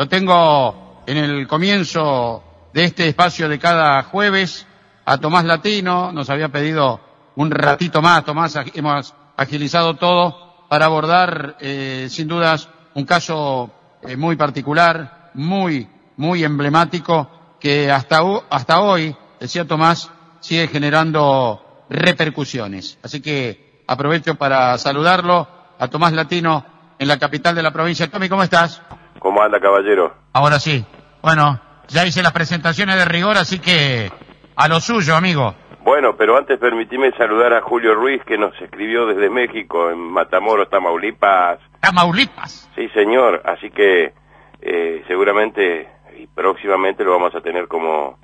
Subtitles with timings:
[0.00, 4.66] lo tengo en el comienzo de este espacio de cada jueves
[5.04, 6.98] a Tomás Latino, nos había pedido
[7.36, 14.16] un ratito más, Tomás, hemos agilizado todo para abordar, eh, sin dudas, un caso eh,
[14.16, 15.86] muy particular, muy,
[16.16, 20.10] muy emblemático, que hasta, hasta hoy, decía Tomás,
[20.40, 22.96] sigue generando repercusiones.
[23.02, 25.46] Así que aprovecho para saludarlo
[25.78, 26.64] a Tomás Latino
[26.98, 28.10] en la capital de la provincia.
[28.10, 28.80] Tommy, ¿cómo estás?
[29.18, 30.14] ¿Cómo anda, caballero?
[30.32, 30.84] Ahora sí.
[31.22, 34.10] Bueno, ya hice las presentaciones de rigor, así que
[34.56, 35.54] a lo suyo, amigo.
[35.82, 40.68] Bueno, pero antes permitime saludar a Julio Ruiz, que nos escribió desde México, en Matamoros,
[40.68, 41.58] Tamaulipas.
[41.80, 42.70] Tamaulipas.
[42.74, 43.42] Sí, señor.
[43.44, 44.12] Así que
[44.60, 48.18] eh, seguramente y próximamente lo vamos a tener como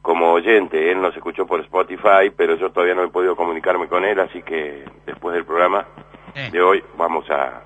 [0.00, 0.90] como oyente.
[0.90, 4.42] Él nos escuchó por Spotify, pero yo todavía no he podido comunicarme con él, así
[4.42, 5.86] que después del programa
[6.34, 7.62] de hoy vamos a,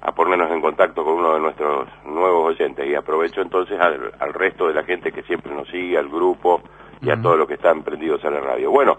[0.00, 2.86] a ponernos en contacto con uno de nuestros nuevos oyentes.
[2.86, 6.62] Y aprovecho entonces al, resto de la gente que siempre nos sigue, al grupo
[7.00, 8.70] y a todos los que están prendidos a la radio.
[8.70, 8.96] Bueno,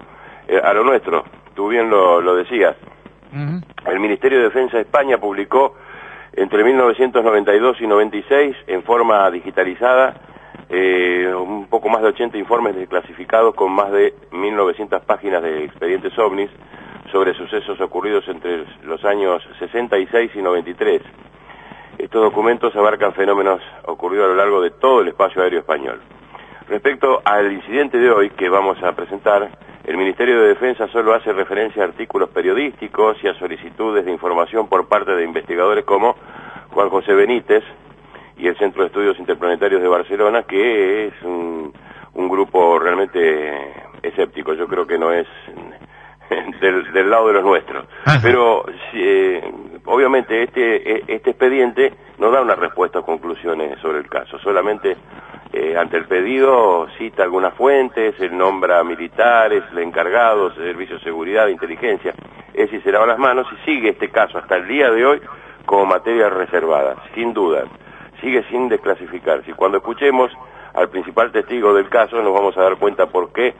[0.47, 2.75] eh, a lo nuestro, tú bien lo, lo decías.
[3.85, 5.75] El Ministerio de Defensa de España publicó
[6.33, 10.15] entre 1992 y 96 en forma digitalizada
[10.69, 16.17] eh, un poco más de 80 informes desclasificados con más de 1.900 páginas de expedientes
[16.19, 16.49] ovnis
[17.11, 21.01] sobre sucesos ocurridos entre los años 66 y 93.
[21.97, 25.99] Estos documentos abarcan fenómenos ocurridos a lo largo de todo el espacio aéreo español.
[26.67, 29.49] Respecto al incidente de hoy que vamos a presentar,
[29.85, 34.67] el Ministerio de Defensa solo hace referencia a artículos periodísticos y a solicitudes de información
[34.67, 36.15] por parte de investigadores como
[36.71, 37.63] Juan José Benítez,
[38.39, 41.73] y el Centro de Estudios Interplanetarios de Barcelona, que es un,
[42.29, 44.53] grupo realmente escéptico.
[44.53, 45.27] Yo creo que no es
[46.61, 47.85] del, lado de los nuestros.
[48.21, 49.41] Pero eh,
[49.85, 54.37] obviamente este, e, este expediente no da una respuesta o conclusiones sobre el caso.
[54.39, 54.97] Solamente
[55.53, 61.53] eh, ante el pedido cita algunas fuentes, él nombra militares, encargados, servicios de seguridad, de
[61.53, 62.13] inteligencia.
[62.53, 65.21] Es decir, se lava las manos y sigue este caso hasta el día de hoy
[65.65, 67.65] como materia reservada, sin dudas
[68.21, 69.51] sigue sin desclasificarse.
[69.51, 70.31] Y cuando escuchemos
[70.73, 73.53] al principal testigo del caso nos vamos a dar cuenta por qué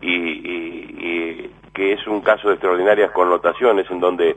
[0.00, 4.36] y, que es un caso de extraordinarias connotaciones en donde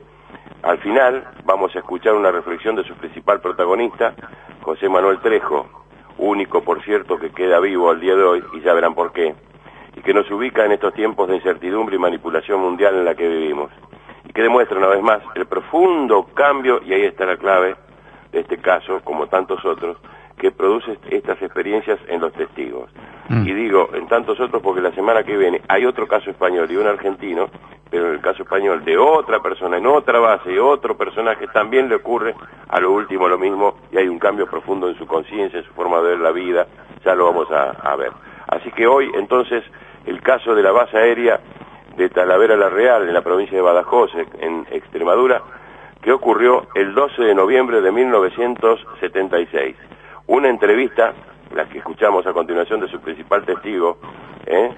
[0.62, 4.14] al final vamos a escuchar una reflexión de su principal protagonista,
[4.62, 5.68] José Manuel Trejo,
[6.18, 9.34] único por cierto que queda vivo al día de hoy y ya verán por qué,
[9.94, 13.28] y que nos ubica en estos tiempos de incertidumbre y manipulación mundial en la que
[13.28, 13.70] vivimos,
[14.24, 17.76] y que demuestra una vez más el profundo cambio, y ahí está la clave,
[18.32, 19.98] este caso, como tantos otros,
[20.38, 22.90] que produce estas experiencias en los testigos.
[23.28, 23.46] Mm.
[23.46, 26.76] Y digo, en tantos otros porque la semana que viene hay otro caso español y
[26.76, 27.48] un argentino,
[27.90, 31.88] pero en el caso español de otra persona, en otra base y otro personaje, también
[31.88, 32.34] le ocurre
[32.68, 35.72] a lo último lo mismo y hay un cambio profundo en su conciencia, en su
[35.72, 36.66] forma de ver la vida,
[37.04, 38.12] ya lo vamos a, a ver.
[38.48, 39.64] Así que hoy, entonces,
[40.04, 41.40] el caso de la base aérea
[41.96, 44.10] de Talavera la Real, en la provincia de Badajoz,
[44.40, 45.42] en Extremadura,
[46.02, 49.76] que ocurrió el 12 de noviembre de 1976.
[50.26, 51.14] Una entrevista,
[51.54, 53.98] la que escuchamos a continuación de su principal testigo,
[54.46, 54.70] ¿eh?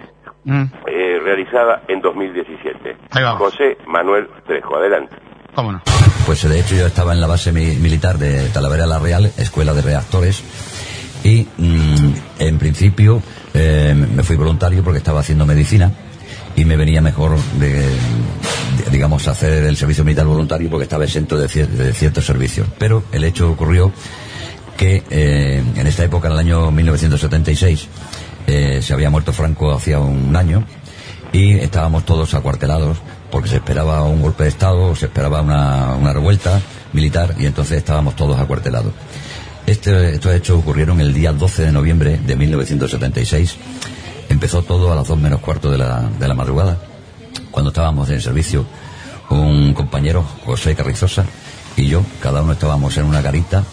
[0.44, 0.64] Mm.
[0.86, 2.96] Eh, realizada en 2017.
[3.36, 5.16] José Manuel Trejo, adelante.
[5.54, 5.82] ¿Cómo no?
[6.26, 9.82] Pues de hecho yo estaba en la base militar de Talavera la Real, Escuela de
[9.82, 10.44] Reactores,
[11.24, 13.22] y mm, en principio
[13.54, 15.90] eh, me fui voluntario porque estaba haciendo medicina
[16.54, 17.86] y me venía mejor de,
[18.90, 23.50] digamos hacer el servicio militar voluntario porque estaba exento de, ciertos servicios pero el hecho
[23.50, 23.92] ocurrió
[24.78, 27.88] que eh, en esta época en el año 1976
[28.46, 30.64] eh, se había muerto Franco hacía un año
[31.32, 32.96] y estábamos todos acuartelados
[33.30, 36.62] porque se esperaba un golpe de estado se esperaba una, revuelta
[36.94, 38.92] militar y entonces estábamos todos acuartelados.
[39.66, 43.58] Este, estos hechos ocurrieron el día 12 de noviembre de 1976
[44.28, 46.78] Empezó todo a las dos menos cuarto de la, de la madrugada,
[47.50, 48.66] cuando estábamos en servicio
[49.30, 51.24] un compañero, José Carrizosa,
[51.76, 53.64] y yo, cada uno estábamos en una garita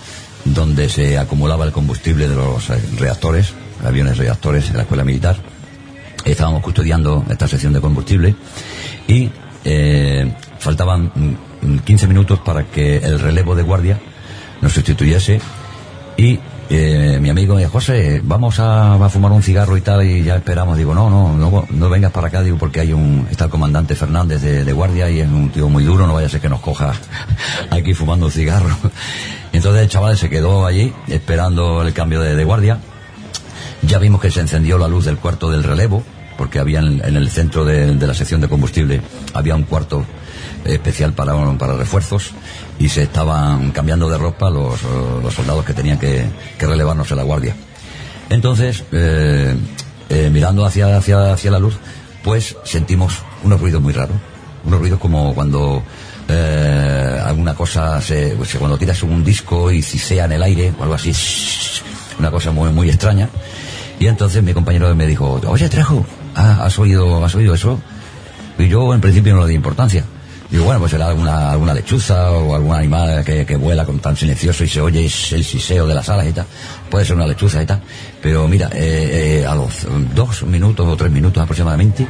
[0.45, 3.53] donde se acumulaba el combustible de los eh, reactores,
[3.83, 5.35] aviones reactores en la escuela militar.
[6.23, 8.35] Estábamos custodiando esta sección de combustible
[9.07, 9.29] y
[9.63, 11.11] eh, faltaban
[11.83, 13.99] 15 minutos para que el relevo de guardia
[14.61, 15.39] nos sustituyese
[16.17, 16.39] y
[16.69, 20.77] eh, mi amigo me José, vamos a, fumar un cigarro y tal, y ya esperamos.
[20.77, 23.95] Digo, no, no, no, no vengas para acá, digo, porque hay un, está el comandante
[23.95, 26.61] Fernández de, guardia y es un tío muy duro, no vaya a ser que nos
[26.61, 26.93] coja
[27.69, 28.75] aquí fumando un cigarro.
[29.53, 32.79] Entonces el chaval se quedó allí esperando el cambio de, guardia.
[33.83, 36.03] Ya vimos que se encendió la luz del cuarto del relevo,
[36.35, 39.01] porque había en, el centro de, la sección de combustible,
[39.33, 40.03] había un cuarto
[40.65, 42.33] especial para, para refuerzos
[42.79, 44.79] y se estaban cambiando de ropa los,
[45.23, 46.25] los soldados que tenían que,
[46.57, 47.55] que relevarnos en la guardia.
[48.29, 49.55] Entonces, eh,
[50.09, 51.75] eh, mirando hacia, hacia, hacia la luz,
[52.23, 54.17] pues sentimos unos ruidos muy raros.
[54.65, 55.83] Unos ruidos como cuando
[56.27, 60.83] eh, alguna cosa, se, pues, cuando tiras un disco y cisea en el aire o
[60.83, 61.11] algo así,
[62.19, 63.29] una cosa muy, muy extraña.
[63.99, 66.05] Y entonces mi compañero me dijo, oye Trejo,
[66.35, 67.79] ¿ha- ¿has oído, has oído eso?
[68.57, 70.03] Y yo en principio no le di importancia.
[70.49, 74.15] Digo, bueno, pues será alguna, alguna lechuza o algún animal que, que vuela con tan
[74.15, 76.45] silencioso y se oye el siseo de las alas y tal.
[76.89, 77.81] Puede ser una lechuza y tal.
[78.21, 82.07] Pero mira, eh, eh, a los dos minutos o tres minutos aproximadamente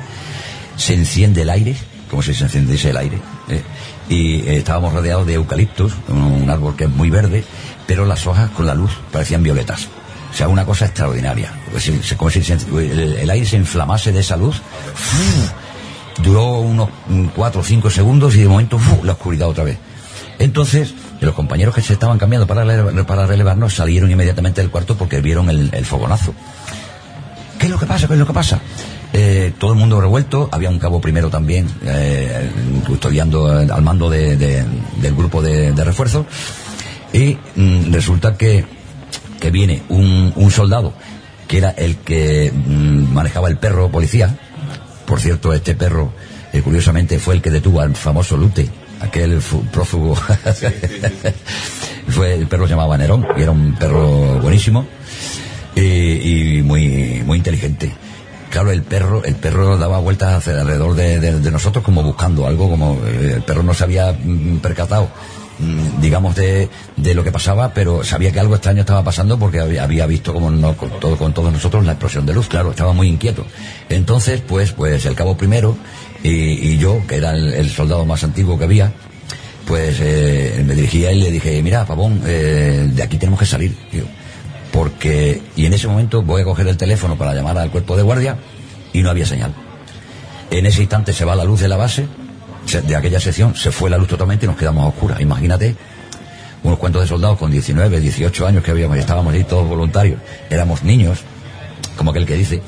[0.75, 1.75] se enciende el aire,
[2.09, 3.17] como si se encendiese el aire.
[3.49, 3.61] ¿eh?
[4.09, 7.43] Y estábamos rodeados de eucaliptos, un, árbol que es muy verde,
[7.88, 9.88] pero las hojas con la luz parecían violetas.
[10.31, 11.53] O sea, una cosa extraordinaria.
[12.17, 14.61] Como si el, aire se inflamase de esa luz.
[14.93, 15.64] ¡fu!
[16.23, 19.77] Duró unos mm, cuatro o cinco segundos y de momento la oscuridad otra vez.
[20.39, 22.65] Entonces, los compañeros que se estaban cambiando para,
[23.06, 26.33] para relevarnos salieron inmediatamente del cuarto porque vieron el, fogonazo.
[27.59, 28.07] ¿Qué es lo que pasa?
[28.07, 28.59] ¿Qué es lo que pasa?
[29.13, 32.50] Eh, todo el mundo revuelto, había un cabo primero también eh,
[32.85, 34.65] custodiando eh, al mando de- de-
[35.01, 36.25] del grupo de, de refuerzo
[37.13, 38.65] y mm, resulta que,
[39.39, 40.91] que viene un, un soldado
[41.47, 44.38] que era el que mm, manejaba el perro policía.
[45.05, 46.11] Por cierto, este perro,
[46.53, 48.67] eh, curiosamente, fue el que detuvo al famoso Lute,
[49.01, 50.15] aquel fu- prófugo.
[52.09, 54.85] fue el perro se llamaba Nerón y era un perro buenísimo
[55.75, 57.91] y, y muy muy inteligente.
[58.49, 62.47] Claro, el perro, el perro daba vueltas hacia alrededor de, de- de nosotros como buscando
[62.47, 65.09] algo, como eh, el perro no se había mm, percatado,
[66.01, 70.05] digamos, de, de lo que pasaba, pero sabía que algo extraño estaba pasando porque había,
[70.05, 73.07] visto como no, con, todo, con todos nosotros la explosión de luz, claro, estaba muy
[73.07, 73.45] inquieto.
[73.89, 75.77] Entonces, pues, pues el cabo primero
[76.23, 78.91] y, yo, que era el, soldado más antiguo que había,
[79.67, 83.39] pues eh, me dirigí a él y le dije, mira, Pavón, eh, de aquí tenemos
[83.39, 84.03] que salir, tío.
[84.71, 88.03] Porque, y en ese momento voy a coger el teléfono para llamar al cuerpo de
[88.03, 88.37] guardia
[88.91, 89.53] y no había señal.
[90.51, 92.25] En ese instante se va la luz de la base, se-
[92.71, 95.21] de aquella sección, se fue la luz totalmente y nos quedamos a oscuras.
[95.21, 95.75] Imagínate,
[96.63, 100.19] unos cuantos de soldados con 19, 18 años que habíamos, estábamos ahí todos voluntarios,
[100.50, 101.19] éramos niños,
[101.97, 102.62] como aquel que dice,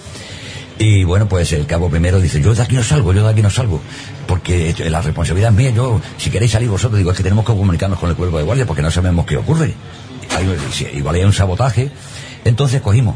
[0.80, 3.42] y bueno, pues el cabo primero dice, yo de aquí no salgo, yo de aquí
[3.42, 3.82] no salgo,
[4.28, 7.54] porque la responsabilidad es mía, yo, si queréis salir vosotros, digo, es que tenemos que
[7.54, 9.74] comunicarnos con el cuerpo de guardia porque no sabemos qué ocurre.
[10.36, 11.90] Hay- igual hay un sabotaje.
[12.46, 13.16] Entonces cogimos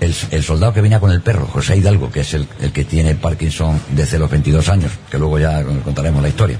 [0.00, 2.84] el, el soldado que venía con el perro, José Hidalgo, que es el, el que
[2.84, 6.58] tiene Parkinson desde los 22 años, que luego ya contaremos la historia.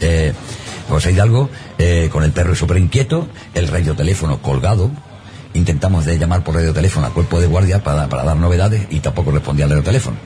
[0.00, 0.32] Eh,
[0.88, 4.90] José Hidalgo, eh, con el perro súper inquieto, el radioteléfono colgado,
[5.54, 9.30] intentamos de llamar por radioteléfono al cuerpo de guardia para, para dar novedades y tampoco
[9.30, 10.16] respondía al radioteléfono.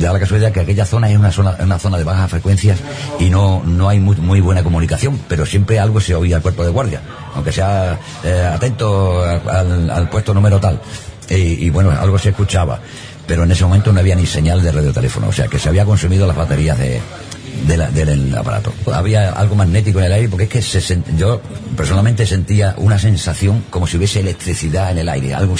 [0.00, 2.80] Da la casualidad que aquella zona es una zona, una zona de bajas frecuencias
[3.20, 6.64] y no, no hay muy, muy buena comunicación, pero siempre algo se oía al cuerpo
[6.64, 7.02] de guardia,
[7.34, 10.80] aunque sea eh, atento al, al puesto número tal.
[11.28, 12.80] Y, bueno, algo se escuchaba,
[13.26, 15.84] pero en ese momento no había ni señal de radioteléfono, o sea que se había
[15.84, 17.00] consumido las baterías de,
[17.76, 18.72] la- del aparato.
[18.92, 21.40] Había algo magnético en el aire porque es que se yo
[21.76, 25.56] personalmente sentía una sensación como si hubiese electricidad en el aire, algo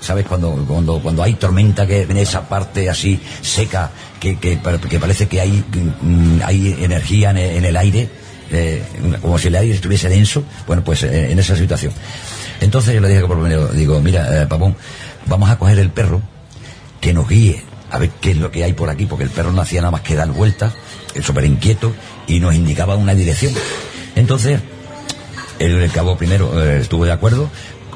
[0.00, 0.26] ¿Sabes?
[0.26, 3.90] Cuando, cuando, cuando hay tormenta que en esa parte así seca,
[4.20, 4.58] que, que,
[4.90, 5.64] que parece que hay,
[6.02, 8.08] mm, hay energía en el, en el aire,
[8.50, 8.82] eh,
[9.22, 11.94] como si el aire estuviese denso, bueno, pues eh, en esa situación.
[12.60, 14.76] Entonces yo le dije que por primero, digo, mira, eh, Pavón,
[15.26, 16.22] vamos a coger el perro,
[17.00, 19.52] que nos guíe a ver qué es lo que hay por aquí, porque el perro
[19.52, 20.72] no hacía nada más que dar vueltas,
[21.22, 21.92] súper inquieto,
[22.26, 23.52] y nos indicaba una dirección.
[24.16, 24.60] Entonces,
[25.58, 27.50] el, el cabo primero eh, estuvo de acuerdo,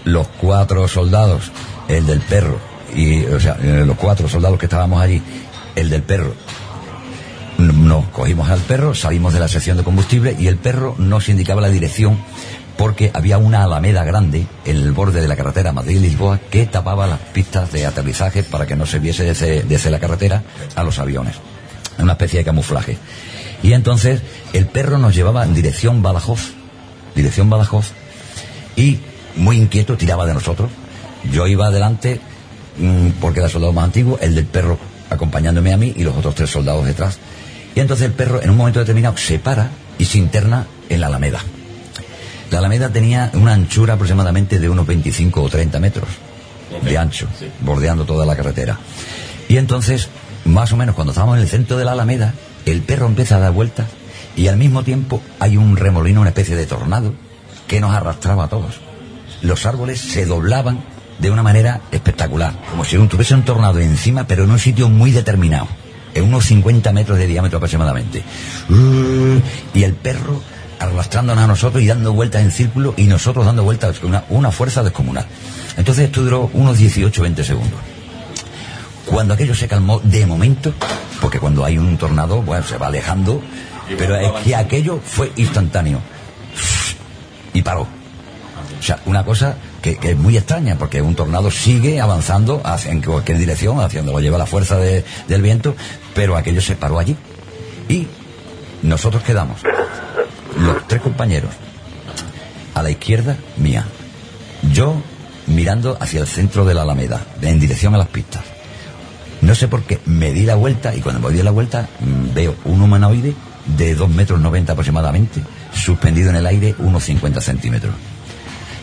[0.04, 1.50] los cuatro soldados,
[1.88, 2.59] el del perro,
[2.94, 5.23] y, o sea, eh, los cuatro soldados que estábamos allí,
[5.75, 6.35] el del perro,
[7.59, 11.61] nos cogimos al perro, salimos de la sección de combustible y el perro nos indicaba
[11.61, 12.18] la dirección
[12.78, 17.18] porque había una alameda grande en el borde de la carretera Madrid-Lisboa que tapaba las
[17.18, 20.44] pistas de aterrizaje para que no se viese desde, desde la carretera
[20.76, 21.35] a los aviones.
[21.99, 22.97] Una especie de camuflaje.
[23.64, 26.52] Y entonces el perro nos llevaba en dirección Badajoz,
[27.16, 27.87] dirección Badajoz,
[28.76, 29.00] y
[29.35, 30.70] muy inquieto tiraba de nosotros.
[31.32, 32.20] Yo iba adelante
[32.78, 34.78] mm, porque era soldado más antiguo, el del perro
[35.11, 37.18] acompañándome a mí y los otros tres soldados detrás.
[37.75, 39.68] Y entonces el perro en un momento determinado se para
[39.99, 41.40] y se interna en la alameda.
[42.50, 46.09] La alameda tenía una anchura aproximadamente de unos 25 o 30 metros
[46.83, 47.26] de ancho,
[47.61, 48.78] bordeando toda la carretera.
[49.49, 50.09] Y entonces,
[50.45, 52.35] más o menos cuando estábamos en el centro de la alameda,
[52.67, 53.87] el perro empieza a dar vueltas
[54.37, 57.14] y al mismo tiempo hay un remolino, una especie de tornado,
[57.67, 58.81] que nos arrastraba a todos.
[59.43, 60.81] Los árboles se doblaban
[61.19, 65.11] de una manera espectacular, como si tuviese un tornado encima, pero en un sitio muy
[65.11, 65.67] determinado,
[66.14, 68.23] en unos 50 metros de diámetro aproximadamente.
[69.75, 70.40] Y el perro
[70.78, 74.50] arrastrándonos a nosotros y dando vueltas en círculo y nosotros dando vueltas con una, una
[74.50, 75.26] fuerza descomunal.
[75.76, 77.78] Entonces esto duró unos 18-20 segundos.
[79.06, 80.73] Cuando aquello se calmó de momento,
[81.20, 83.40] porque cuando hay un tornado, bueno, se va alejando,
[83.97, 86.00] pero es que aquello fue instantáneo.
[87.54, 87.82] Y paró.
[87.82, 92.92] O sea, una cosa que, que es muy extraña, porque un tornado sigue avanzando hacia,
[92.92, 95.75] en cualquier dirección, hacia donde lo lleva la fuerza de- del viento,
[96.14, 97.16] pero aquello se paró allí.
[97.88, 98.06] Y
[98.82, 99.61] nosotros quedamos,
[100.59, 101.50] los tres compañeros,
[102.75, 103.85] a la izquierda mía,
[104.73, 105.03] yo
[105.47, 108.43] mirando hacia el centro de la Alameda, en dirección a las pistas.
[109.41, 112.35] No sé por qué, me di la vuelta y cuando me di la vuelta mm,
[112.35, 113.35] veo un humanoide
[113.77, 117.95] de 2 metros 90 aproximadamente, suspendido en el aire unos 50 centímetros.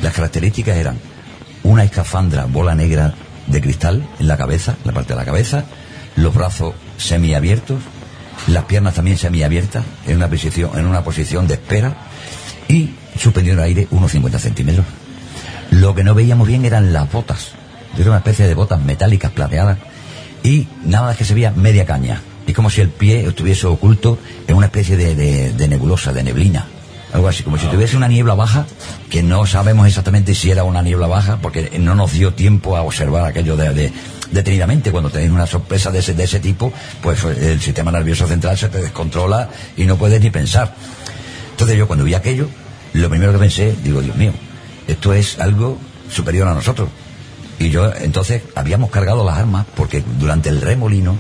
[0.02, 0.98] Las características eran
[1.64, 3.14] una escafandra bola negra
[3.48, 5.66] de cristal en la cabeza, en la parte de la cabeza,
[6.16, 7.80] los brazos semiabiertos,
[8.48, 11.96] las piernas también semiabiertas, en una posición, en una posición de espera,
[12.68, 14.86] y suspendido en el aire unos 50 centímetros.
[15.72, 17.52] Lo que no veíamos bien eran las botas.
[17.98, 19.78] Era una especie de botas metálicas plateadas
[20.44, 22.22] y nada más que se veía media caña.
[22.46, 25.16] Es como si el pie estuviese oculto en una especie de,
[25.54, 26.68] de- nebulosa, de neblina.
[27.14, 28.66] Algo así, como si tuviese una niebla baja,
[29.10, 32.82] que no sabemos exactamente si era una niebla baja, porque no nos dio tiempo a
[32.82, 33.94] observar aquello de-
[34.32, 34.92] detenidamente.
[34.92, 38.70] Cuando tenéis una sorpresa de ese, de ese tipo, pues el sistema nervioso central se
[38.70, 40.74] te descontrola y no puedes ni pensar.
[41.52, 42.48] Entonces yo cuando vi aquello,
[42.94, 44.32] lo primero que pensé, digo, Dios mío,
[44.88, 45.78] esto es algo
[46.12, 46.90] superior a nosotros.
[47.60, 51.18] Y yo, entonces, habíamos cargado las armas, porque durante el remolino,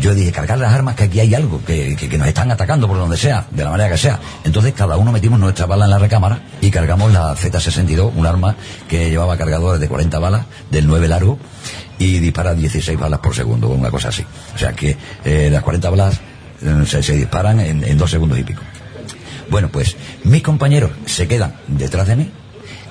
[0.00, 2.88] yo dije, cargar las armas, que aquí hay algo, que, que- que nos están atacando
[2.88, 4.18] por donde sea, de la manera que sea.
[4.44, 8.56] Entonces, cada uno metimos nuestra bala en la recámara y cargamos la Z62, un arma
[8.88, 11.38] que llevaba cargadores de 40 balas, del 9 largo,
[12.00, 14.24] y dispara 16 balas por segundo, o una cosa así.
[14.54, 16.18] O sea que eh, las 40 balas
[16.62, 18.62] eh, se, disparan en, dos segundos y pico.
[19.50, 22.30] Bueno, pues mis compañeros se quedan detrás de mí,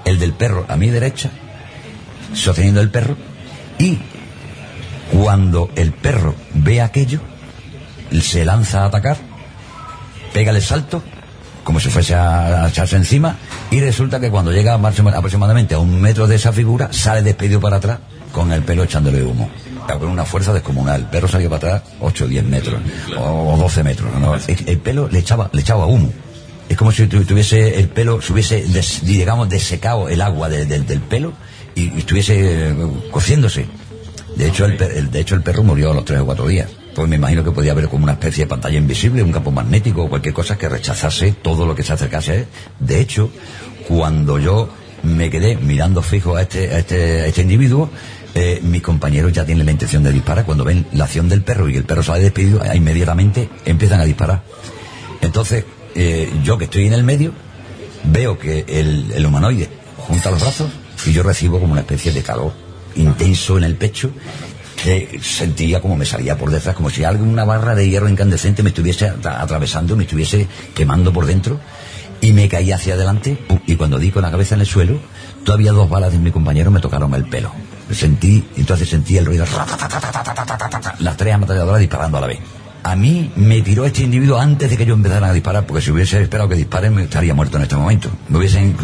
[0.05, 1.31] el del perro a mi derecha,
[2.33, 3.17] sosteniendo el perro,
[3.79, 3.97] y
[5.11, 7.19] cuando el perro ve aquello,
[8.21, 9.17] se lanza a atacar,
[10.33, 11.01] pega el salto,
[11.63, 13.37] como si fuese a, a echarse encima,
[13.71, 17.77] y resulta que cuando llega aproximadamente a un metro de esa figura, sale despedido para
[17.77, 17.99] atrás
[18.31, 19.49] con el pelo echándole humo.
[19.99, 21.01] Con una fuerza descomunal.
[21.01, 22.79] El perro salió para atrás 8 o 10 metros,
[23.17, 24.13] o, o 12 metros.
[24.19, 24.35] ¿no?
[24.35, 26.11] El, el pelo le echaba, le echaba humo.
[26.67, 30.65] Es como si tu- tuviese el pelo, se hubiese, des- digamos, desecado el agua de-
[30.65, 31.33] de- del pelo
[31.73, 32.75] y, y estuviese eh,
[33.09, 33.65] cociéndose.
[34.35, 36.69] De hecho, el, el- de hecho, el perro murió a los tres o cuatro días.
[36.93, 40.03] Pues me imagino que podía haber como una especie de pantalla invisible, un campo magnético
[40.03, 42.45] o cualquier cosa que rechazase todo lo que se acercase a él.
[42.79, 43.31] De hecho,
[43.87, 44.69] cuando yo
[45.01, 47.89] me quedé mirando fijo a este, a este, a este individuo,
[48.35, 50.45] eh, mis compañeros ya tienen la intención de disparar.
[50.45, 54.05] Cuando ven la acción del perro y el perro sale despedido, eh, inmediatamente empiezan a
[54.05, 54.43] disparar.
[55.21, 57.33] Entonces, eh, yo que estoy en el medio,
[58.05, 60.69] veo que el, humanoide junta los brazos
[61.05, 62.53] y yo recibo como una especie de calor
[62.95, 64.11] intenso en el pecho
[64.83, 68.69] que sentía como me salía por detrás, como si alguna barra de hierro incandescente me
[68.69, 71.59] estuviese atra- atravesando, me estuviese quemando por dentro
[72.21, 74.99] y me caí hacia adelante y cuando di con la cabeza en el suelo,
[75.43, 77.51] todavía dos balas de mi compañero me tocaron el pelo
[77.91, 79.45] sentí, entonces sentí el ruido,
[80.99, 82.39] las tres amatalladoras disparando a la vez.
[82.81, 85.91] A mí me tiró este individuo antes de que yo empezara a disparar, porque si
[85.91, 88.09] hubiese esperado que disparen me estaría muerto en este momento.
[88.29, 88.75] Me hubiesen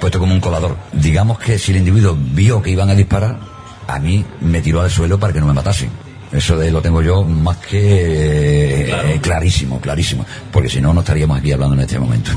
[0.00, 0.76] puesto como un colador.
[0.92, 3.38] Digamos que si el individuo vio que iban a disparar,
[3.86, 5.90] a mí me tiró al suelo para que no me matasen.
[6.32, 10.24] Eso de lo tengo yo más que clarísimo, clarísimo.
[10.50, 12.30] Porque si no, no estaríamos aquí hablando en este momento.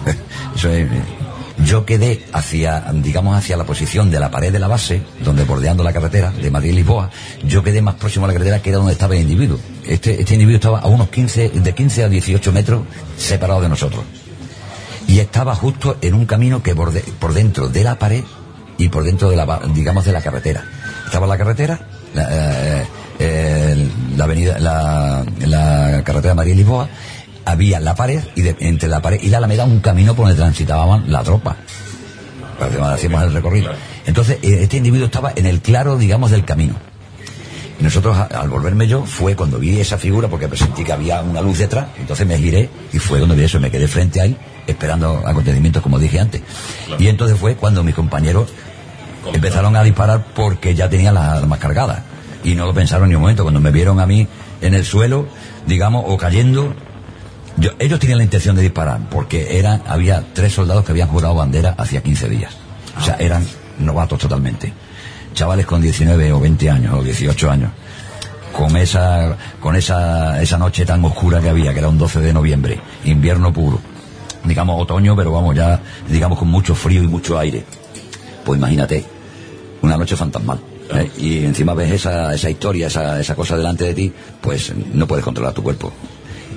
[0.56, 0.88] Eso es,
[1.66, 5.84] yo quedé hacia, digamos, hacia la posición de la pared de la base, donde bordeando
[5.84, 7.10] la carretera de Madrid-Lisboa,
[7.46, 9.60] yo quedé más próximo a la carretera que era donde estaba el individuo.
[9.88, 12.82] Este, este individuo estaba a unos 15, de 15 a 18 metros
[13.18, 14.04] separado de nosotros.
[15.08, 18.24] Y estaba justo en un camino que borde- por dentro de la pared
[18.78, 20.64] y por dentro de la, digamos, de la carretera.
[21.06, 21.80] Estaba la carretera,
[22.14, 22.28] la,
[22.80, 22.86] eh,
[23.20, 26.88] eh, la avenida, la, la carretera Madrid-Lisboa,
[27.46, 30.40] había la pared y de- entre la pared y la alameda un camino por donde
[30.42, 31.58] transitaban la tropa.
[32.94, 33.72] Hacíamos el recorrido.
[34.06, 36.76] Entonces, eh, este individuo estaba en el claro, digamos, del camino.
[37.80, 41.42] Y nosotros, al volverme yo, fue cuando vi esa figura, porque sentí que había una
[41.42, 44.38] luz detrás, entonces me giré y fue cuando vi eso, me quedé frente a él,
[44.68, 46.42] esperando acontecimientos, como dije antes.
[47.00, 48.50] Y entonces fue cuando mis compañeros
[49.34, 52.02] empezaron a disparar porque ya tenían las armas cargadas.
[52.44, 53.42] Y no lo pensaron ni un momento.
[53.44, 54.28] Cuando me vieron a mí
[54.62, 55.28] en el suelo,
[55.66, 56.76] digamos, o cayendo,
[57.62, 61.36] yo- ellos tenían la intención de disparar, porque eran, había tres soldados que habían jurado
[61.36, 62.54] bandera hacía 15 días.
[63.00, 63.46] O sea, eran
[63.80, 64.74] novatos totalmente.
[65.34, 67.72] Chavales con 19 o 20 años o 18 años.
[68.52, 72.34] Con esa, con esa, esa noche tan oscura que había, que era un 12 de
[72.34, 73.80] noviembre, invierno puro.
[74.44, 77.64] digamos, otoño, pero vamos, ya, digamos, con mucho frío y mucho aire.
[78.44, 79.06] Pues imagínate,
[79.84, 80.60] una noche fantasmal.
[80.96, 81.10] ¿eh?
[81.18, 85.24] Y encima ves esa, esa historia, esa, esa cosa delante de ti, pues no puedes
[85.24, 85.94] controlar tu cuerpo.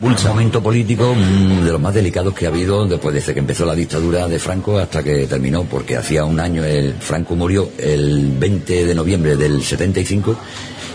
[0.01, 3.65] Un momento político mm, de los más delicados que ha habido después desde que empezó
[3.65, 8.33] la dictadura de Franco hasta que terminó, porque hacía un año el Franco murió el
[8.39, 10.37] 20 de noviembre del 75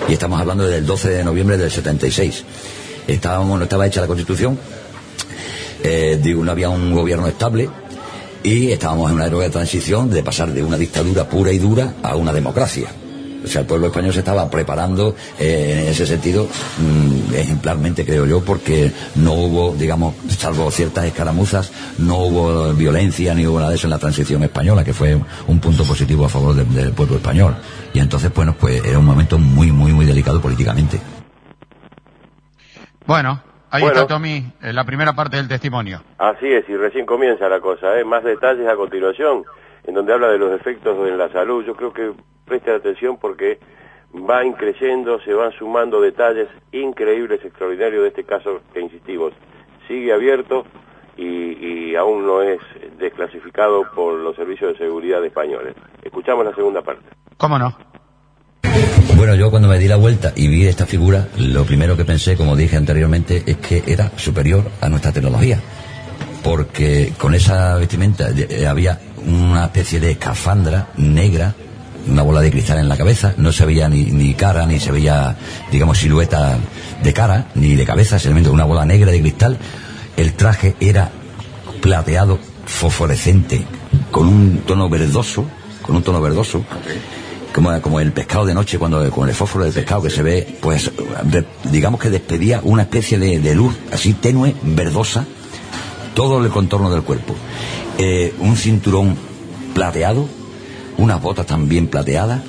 [0.07, 2.43] y estamos hablando del 12 de noviembre del 76.
[3.07, 4.59] Estábamos, no estaba hecha la constitución,
[5.83, 7.69] eh, no había un gobierno estable
[8.43, 11.95] y estábamos en una época de transición de pasar de una dictadura pura y dura
[12.03, 12.89] a una democracia.
[13.43, 16.45] O sea, el pueblo español se estaba preparando eh, en ese sentido
[16.77, 23.47] mm, ejemplarmente, creo yo, porque no hubo, digamos, salvo ciertas escaramuzas, no hubo violencia ni
[23.47, 25.17] hubo nada de eso en la transición española, que fue
[25.47, 27.55] un punto positivo a favor de- del pueblo español.
[27.93, 30.99] Y entonces, bueno, pues era un momento muy, muy, muy delicado políticamente.
[33.05, 33.41] Bueno,
[33.71, 34.01] ahí Bueno.
[34.01, 36.03] está Tommy, eh, la primera parte del testimonio.
[36.17, 38.03] Así es, y recién comienza la cosa, ¿eh?
[38.03, 39.43] Más detalles a continuación,
[39.89, 41.65] en donde habla de los efectos en la salud.
[41.65, 42.11] Yo creo que
[42.45, 43.59] preste atención porque
[44.13, 49.33] van creciendo, se van sumando detalles increíbles, extraordinarios de este caso que insistimos.
[49.87, 50.65] Sigue abierto
[51.17, 52.59] y, y aún no es
[52.99, 55.73] desclasificado por los servicios de seguridad españoles.
[56.03, 57.05] Escuchamos la segunda parte.
[57.37, 57.75] ¿Cómo no?
[59.15, 62.37] Bueno, yo cuando me di la vuelta y vi esta figura, lo primero que pensé,
[62.37, 65.59] como dije anteriormente, es que era superior a nuestra tecnología.
[66.43, 71.55] Porque con esa vestimenta eh, había una especie de escafandra negra,
[72.07, 74.91] una bola de cristal en la cabeza, no se veía ni, ni cara, ni se
[74.91, 75.35] veía,
[75.71, 76.57] digamos, silueta
[77.03, 79.57] de cara, ni de cabeza, simplemente una bola negra de cristal.
[80.17, 81.11] El traje era
[81.81, 83.65] plateado, fosforescente,
[84.11, 85.45] con un tono verdoso,
[85.81, 86.63] con un tono verdoso
[87.53, 90.57] como, como el pescado de noche, cuando con el fósforo del pescado que se ve,
[90.61, 90.91] pues
[91.65, 95.25] digamos que despedía una especie de, de luz así tenue, verdosa,
[96.13, 97.35] todo el contorno del cuerpo.
[98.39, 99.15] Un cinturón
[99.73, 100.27] plateado,
[100.97, 102.41] unas botas también plateadas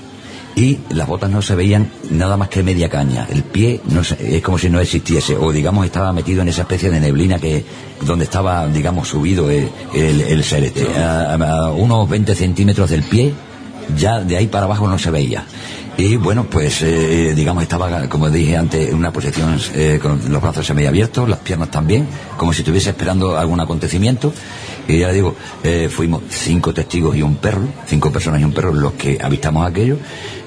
[0.57, 3.27] y las botas no se veían nada más que media caña.
[3.31, 6.63] El pie no se- es como si no existiese o digamos estaba metido en esa
[6.63, 7.65] especie de neblina que
[8.07, 10.87] donde estaba digamos subido el, el, ser este.
[10.97, 13.33] A, a unos 20 centímetros del pie
[13.97, 15.45] ya de ahí para abajo no se veía.
[16.01, 20.41] Y bueno, pues eh, digamos estaba, como dije antes, en una posición eh, con los
[20.41, 22.09] brazos medio abiertos, las piernas también,
[22.39, 24.33] como si estuviese esperando algún acontecimiento.
[24.89, 28.73] Y ya digo, eh, fuimos cinco testigos y un perro, cinco personas y un perro
[28.73, 29.99] los que avistamos aquello.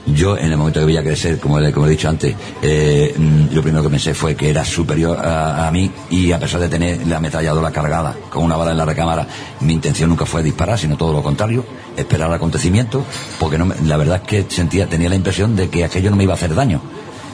[0.05, 3.61] Yo, en el momento que veía crecer, como, como he dicho antes, eh, mm, lo
[3.61, 7.07] primero que pensé fue que era superior a, a mí y a pesar de tener
[7.07, 9.25] la ametralladora cargada con una bala en la recámara,
[9.61, 13.05] mi intención nunca fue disparar, sino todo lo contrario, esperar el acontecimiento,
[13.39, 16.23] porque no la verdad es que sentía, tenía la impresión de que aquello no me
[16.23, 16.81] iba a hacer daño,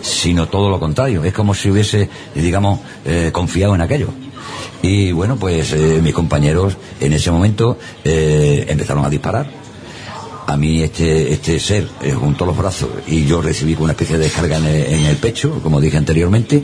[0.01, 1.23] sino todo lo contrario.
[1.23, 4.09] Es como si hubiese, digamos, eh, confiado en aquello.
[4.81, 9.47] Y bueno, pues eh, mis compañeros en ese momento eh, empezaron a disparar.
[10.49, 14.23] A mí este, este ser eh, juntó los brazos y yo recibí una especie de
[14.23, 16.63] descarga en el, en el pecho, como dije anteriormente,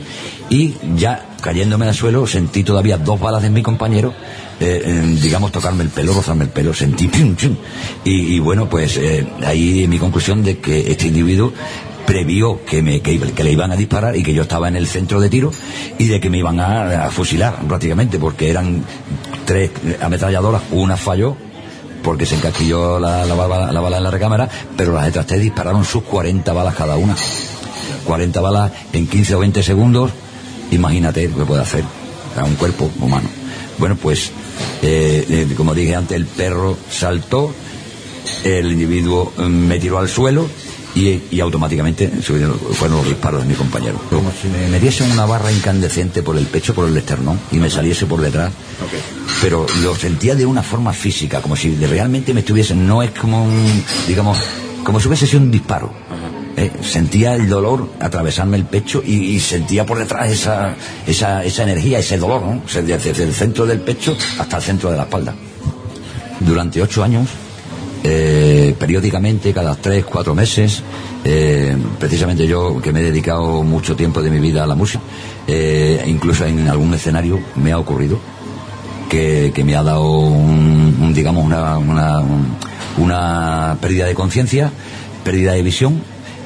[0.50, 4.12] y ya cayéndome al suelo sentí todavía dos balas de mi compañero,
[4.58, 7.08] eh, digamos, tocarme el pelo, rozarme el pelo, sentí.
[8.02, 11.52] Y, bueno, pues eh, ahí mi conclusión de que este individuo
[12.06, 15.20] previó que, me, que, le iban a disparar y que yo estaba en el centro
[15.20, 15.52] de tiro
[15.96, 18.82] y de que me iban a fusilar prácticamente porque eran
[19.44, 19.70] tres
[20.00, 21.36] ametralladoras, una falló
[22.06, 25.40] porque se encasquilló la, la bala, la bala en la recámara, pero las otras tres
[25.40, 27.16] dispararon sus 40 balas cada una.
[28.04, 30.12] 40 balas en 15 o 20 segundos,
[30.70, 31.82] imagínate lo que puede hacer
[32.36, 33.28] a un cuerpo humano.
[33.78, 34.30] Bueno, pues,
[34.82, 37.52] eh, eh, como dije antes, el perro saltó,
[38.44, 40.46] el individuo eh, me tiró al suelo
[40.96, 44.00] y, y automáticamente fueron los disparos de mi compañero.
[44.10, 47.68] Como si me metiesen una barra incandescente por el pecho, por el esternón y me
[47.68, 48.50] saliese por detrás.
[49.42, 53.44] Pero lo sentía de una forma física, como si realmente me estuviesen, no es como
[53.44, 54.38] un, digamos,
[54.82, 55.92] como si hubiese sido un disparo.
[56.56, 56.72] ¿eh?
[56.82, 60.74] Sentía el dolor atravesarme el pecho y, y sentía por detrás esa,
[61.06, 62.62] esa, esa energía, ese dolor, ¿no?
[62.72, 65.34] Desde el centro del pecho hasta el centro de la espalda.
[66.40, 67.28] Durante ocho años,
[68.08, 70.80] eh, periódicamente, cada tres, cuatro meses,
[71.24, 75.02] eh, precisamente yo que me he dedicado mucho tiempo de mi vida a la música,
[75.48, 78.18] eh, incluso en algún escenario me ha ocurrido
[79.10, 82.46] que, me ha dado un, digamos una, una, un-
[82.98, 84.70] una pérdida de conciencia,
[85.24, 86.00] pérdida de visión,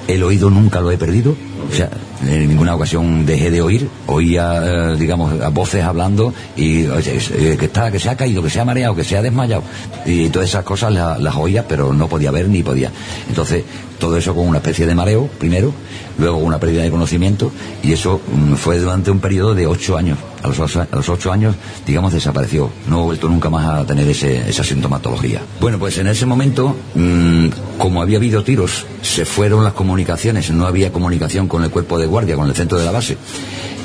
[0.08, 1.34] el oído nunca lo he perdido,
[1.70, 1.90] o sea,
[2.26, 7.64] en ninguna ocasión dejé de oír, oía, eh, digamos, a voces hablando y eh, que
[7.66, 9.62] está, que se ha caído, que se ha mareado, que se ha desmayado
[10.06, 12.90] y todas esas cosas la- las oía, pero no podía ver ni podía.
[13.28, 13.64] Entonces,
[14.00, 15.74] Todo eso con una especie de mareo, primero,
[16.18, 17.52] luego una pérdida de conocimiento,
[17.83, 20.16] y eso mm, fue durante un periodo de ocho años.
[20.42, 21.54] A los, ocho- a los ocho años,
[21.87, 22.70] digamos, desapareció.
[22.88, 25.42] No he vuelto nunca más a tener ese, esa sintomatología.
[25.61, 30.66] Bueno, pues en ese momento, mm, como había habido tiros, se fueron las comunicaciones, no
[30.66, 33.16] había comunicación con el cuerpo de guardia, con el centro de la base.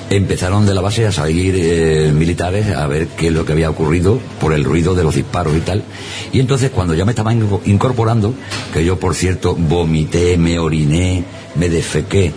[0.07, 3.71] Empezaron de la base a salir eh, militares a ver qué es lo que había
[3.71, 5.83] ocurrido por el ruido de los disparos y tal.
[6.31, 8.33] Y entonces cuando ya me estaban inco- incorporando,
[8.71, 11.23] que yo por cierto vomité, me oriné,
[11.55, 12.31] me defequé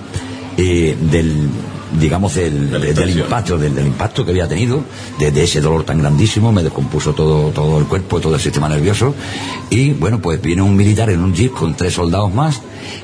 [0.56, 1.48] eh, del
[2.00, 4.82] digamos del, de- del impacto del, del impacto que había tenido
[5.18, 8.68] de, de ese dolor tan grandísimo me descompuso todo todo el cuerpo todo el sistema
[8.68, 9.14] nervioso
[9.70, 12.60] y bueno pues viene un militar en un jeep con tres soldados más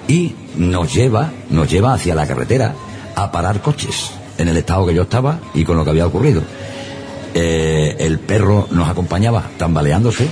[0.06, 2.74] y nos lleva nos lleva hacia la carretera
[3.16, 6.42] a parar coches en el estado que yo estaba y con lo que había ocurrido.
[7.34, 10.26] Eh, el perro nos acompañaba tambaleándose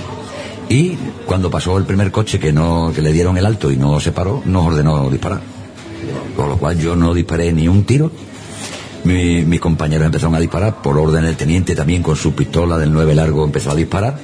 [0.69, 3.99] y cuando pasó el primer coche que no que le dieron el alto y no
[3.99, 5.41] se paró nos ordenó disparar.
[6.35, 8.11] Con lo cual yo no disparé ni un tiro.
[9.03, 12.91] Mi- mis compañeros empezaron a disparar por orden del teniente también con su pistola del
[12.93, 14.17] 9 largo empezó a disparar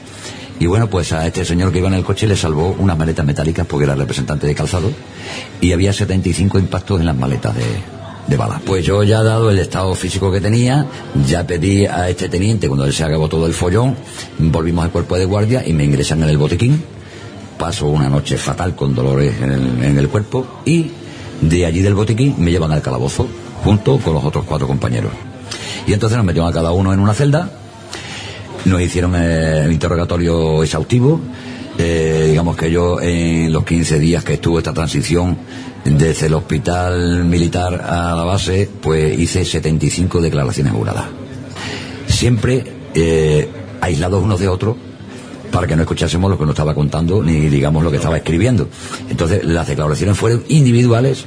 [0.60, 3.26] y bueno pues a este señor que iba en el coche le salvó unas maletas
[3.26, 4.92] metálicas porque era representante de calzado
[5.62, 7.64] y había 75 impactos en las maletas de,
[8.30, 8.62] de balas.
[8.66, 10.86] Pues yo ya dado el estado físico que tenía,
[11.28, 13.96] ya pedí a este teniente, cuando se acabó todo el follón,
[14.38, 16.84] volvimos al cuerpo de guardia y me ingresan en el botiquín.
[17.58, 20.92] Paso una noche fatal con dolores en el, en el cuerpo y
[21.42, 23.28] de allí del botiquín me llevan al calabozo
[23.64, 25.12] junto con los otros cuatro compañeros.
[25.88, 27.52] Y entonces nos metieron a cada uno en una celda,
[28.66, 31.20] nos hicieron el interrogatorio exhaustivo.
[31.78, 35.38] Eh, digamos que yo en los 15 días que estuvo esta transición
[35.86, 41.06] desde el hospital militar a la base, pues hice 75 declaraciones juradas.
[42.08, 43.50] Siempre eh,
[43.82, 44.76] aislados unos de otros
[45.52, 48.68] para que no escuchásemos lo que nos estaba contando ni digamos lo que estaba escribiendo.
[49.10, 51.26] Entonces las declaraciones fueron individuales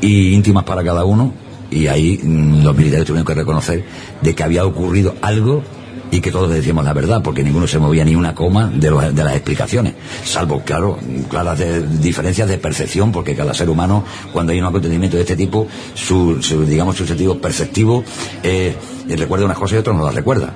[0.00, 1.34] y íntimas para cada uno
[1.70, 3.84] y ahí mm, los militares tuvieron que reconocer
[4.22, 5.62] de que había ocurrido algo
[6.10, 9.14] y que todos decíamos la verdad porque ninguno se movía ni una coma de, los-
[9.14, 9.94] de las explicaciones
[10.24, 15.16] salvo claro claras de- diferencias de percepción porque cada ser humano cuando hay un acontecimiento
[15.16, 18.04] de este tipo su, su, digamos su sentido perceptivo
[18.42, 18.74] eh,
[19.08, 20.54] recuerda unas cosas y otras no las recuerda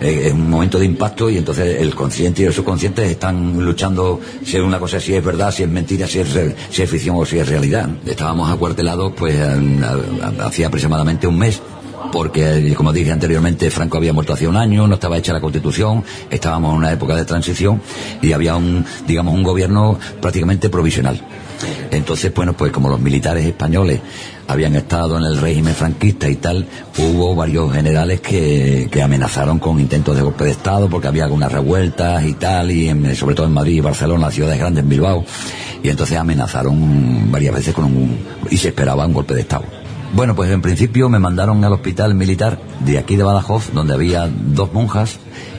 [0.00, 4.20] eh, es un momento de impacto y entonces el consciente y el subconsciente están luchando
[4.44, 6.28] si es una cosa, si es verdad, si es mentira, si es,
[6.70, 7.88] si es ficción o si es realidad.
[8.04, 9.36] Estábamos acuartelados pues
[10.40, 11.62] hacía aproximadamente un mes
[12.12, 16.04] porque como dije anteriormente Franco había muerto hace un año, no estaba hecha la constitución,
[16.30, 17.80] estábamos en una época de transición
[18.22, 21.20] y había un, digamos, un gobierno prácticamente provisional.
[21.90, 24.00] Entonces, bueno, pues como los militares españoles
[24.48, 26.66] habían estado en el régimen franquista y tal,
[26.98, 31.50] hubo varios generales que, que amenazaron con intentos de golpe de Estado porque había algunas
[31.52, 35.24] revueltas y tal, y en- sobre todo en Madrid y Barcelona, ciudades grandes, en Bilbao,
[35.82, 38.18] y entonces amenazaron varias veces con un,
[38.50, 39.64] y se esperaba un golpe de Estado.
[40.14, 44.28] Bueno, pues en principio me mandaron al hospital militar de aquí de Badajoz, donde había
[44.28, 45.18] dos monjas,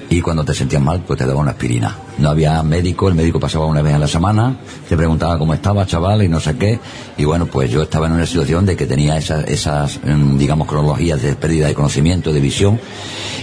[0.10, 1.94] y cuando te sentías mal, pues te daban una aspirina.
[2.20, 5.86] No había médico, el médico pasaba una vez a la semana, te preguntaba cómo estaba,
[5.86, 6.80] chaval, y no sé qué.
[7.18, 10.70] Y bueno, pues yo estaba en una situación de que tenía esas, esas mm, digamos,
[10.70, 12.80] cronologías de pérdida de conocimiento, de visión,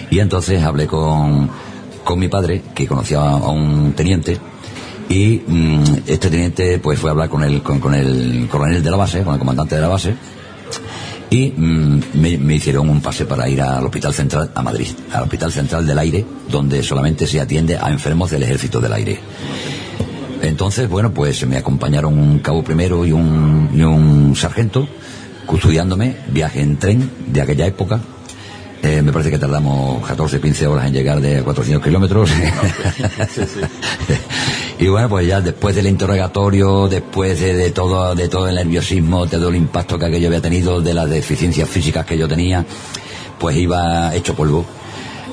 [0.08, 1.50] y entonces hablé con,
[2.04, 4.38] con mi padre, que conocía a un teniente,
[5.10, 8.90] y mm, este teniente pues fue a hablar con el, con, con el coronel de
[8.90, 10.14] la base, con el comandante de la base,
[11.32, 15.22] y mm, me, me hicieron un pase para ir al Hospital Central a Madrid, al
[15.22, 19.18] Hospital Central del Aire, donde solamente se atiende a enfermos del Ejército del Aire.
[20.42, 24.86] Entonces, bueno, pues me acompañaron un cabo primero y un, y un sargento
[25.46, 28.00] custodiándome, viaje en tren de aquella época.
[28.82, 32.30] Eh, me parece que tardamos 14, 15 horas en llegar de 400 kilómetros.
[34.82, 39.26] y bueno, pues ya después del interrogatorio, después de, de todo, de todo el nerviosismo,
[39.26, 42.66] de todo el impacto que aquello había tenido, de las deficiencias físicas que yo tenía,
[43.38, 44.66] pues iba hecho polvo.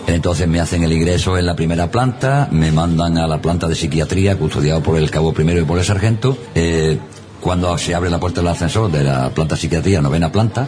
[0.05, 3.73] Entonces me hacen el ingreso en la primera planta, me mandan a la planta de
[3.73, 6.37] psiquiatría, custodiado por el cabo primero y por el sargento.
[6.53, 6.99] Eh,
[7.41, 10.67] cuando se abre la puerta del ascensor de la planta de psiquiatría, novena planta,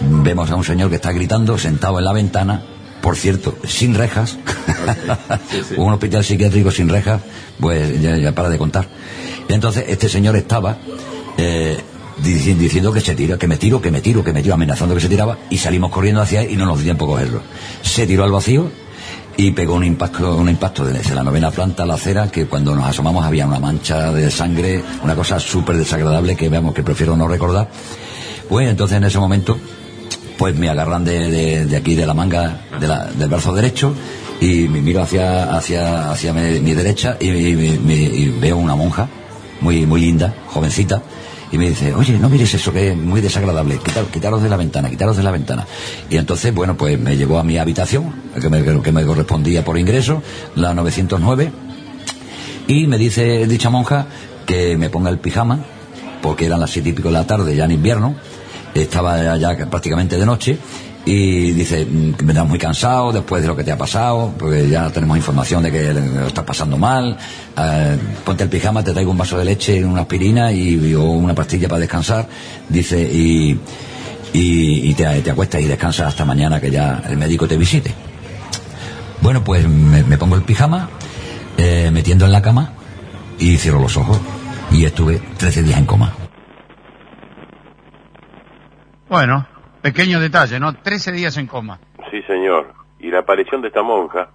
[0.00, 2.60] vemos a un señor que está gritando sentado en la ventana,
[3.06, 4.36] por cierto, sin rejas,
[5.76, 7.20] un hospital psiquiátrico sin rejas,
[7.60, 8.88] pues ya, ya para de contar.
[9.48, 10.78] Entonces este señor estaba
[11.38, 11.78] eh,
[12.20, 14.92] dici- diciendo que se tira, que me tiro, que me tiro, que me tiro, amenazando
[14.96, 17.42] que se tiraba, y salimos corriendo hacia él y no nos dio tiempo a cogerlo.
[17.80, 18.72] Se tiró al vacío
[19.36, 22.74] y pegó un impacto, un impacto desde la novena planta a la acera que cuando
[22.74, 27.16] nos asomamos había una mancha de sangre, una cosa súper desagradable que veamos que prefiero
[27.16, 27.68] no recordar.
[28.48, 29.56] Pues entonces en ese momento
[30.38, 33.94] pues me agarran de, de- aquí de la manga de la- del brazo derecho
[34.40, 39.08] y me miro hacia hacia hacia mi, derecha y, veo una monja
[39.60, 41.02] muy, muy linda, jovencita,
[41.50, 43.78] y me dice, oye, no mires eso que es muy desagradable,
[44.12, 45.66] quitaros de la ventana, quitaros de la ventana.
[46.10, 49.78] Y entonces, bueno, pues me llevó a mi habitación, que me, que me correspondía por
[49.78, 50.22] ingreso,
[50.56, 51.50] la 909,
[52.66, 54.06] y me dice dicha monja
[54.44, 55.60] que me ponga el pijama,
[56.20, 58.14] porque eran las siete y pico de la tarde, ya en invierno,
[58.82, 60.58] estaba ya prácticamente de noche,
[61.06, 64.68] y dice mm, me das muy cansado después de lo que te ha pasado, porque
[64.68, 67.16] ya tenemos información de que lo estás pasando mal,
[67.56, 71.34] eh, ponte el pijama, te traigo un vaso de leche, una aspirina y, o una
[71.34, 72.28] pastilla para descansar,
[72.68, 73.58] dice, y,
[74.32, 77.94] y, te, te, acuestas y descansas hasta mañana que ya el médico te visite.
[79.22, 80.90] Bueno, pues me, pongo el pijama,
[81.56, 82.72] eh, metiendo en la cama
[83.38, 84.18] y cierro los ojos
[84.72, 86.25] y estuve 13 días en coma.
[89.08, 89.46] Bueno,
[89.86, 90.74] Pequeño detalle, ¿no?
[90.74, 91.78] Trece días en coma.
[92.10, 92.74] Sí, señor.
[92.98, 94.30] Y la aparición de esta monja,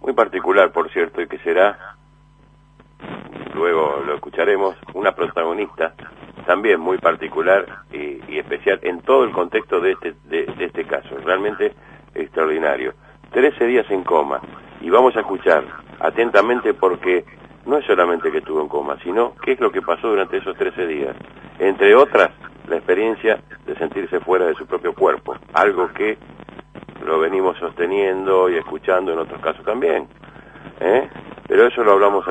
[0.00, 1.96] muy particular, por cierto, y que será,
[3.52, 5.92] luego lo escucharemos, una protagonista
[6.46, 11.18] también muy particular y, especial en todo el contexto de este, de, este caso.
[11.22, 11.74] Realmente
[12.14, 12.94] extraordinario.
[13.30, 14.40] Trece días en coma.
[14.80, 15.64] Y vamos a escuchar
[16.00, 17.26] atentamente porque
[17.66, 20.56] no es solamente que estuvo en coma, sino qué es lo que pasó durante esos
[20.56, 21.14] trece días.
[21.58, 22.30] Entre otras,
[22.68, 26.18] la experiencia de sentirse fuera de su propio cuerpo, algo que
[27.04, 30.06] lo venimos sosteniendo y escuchando en otros casos también.
[30.80, 31.08] ¿eh?
[31.46, 32.24] Pero eso lo hablamos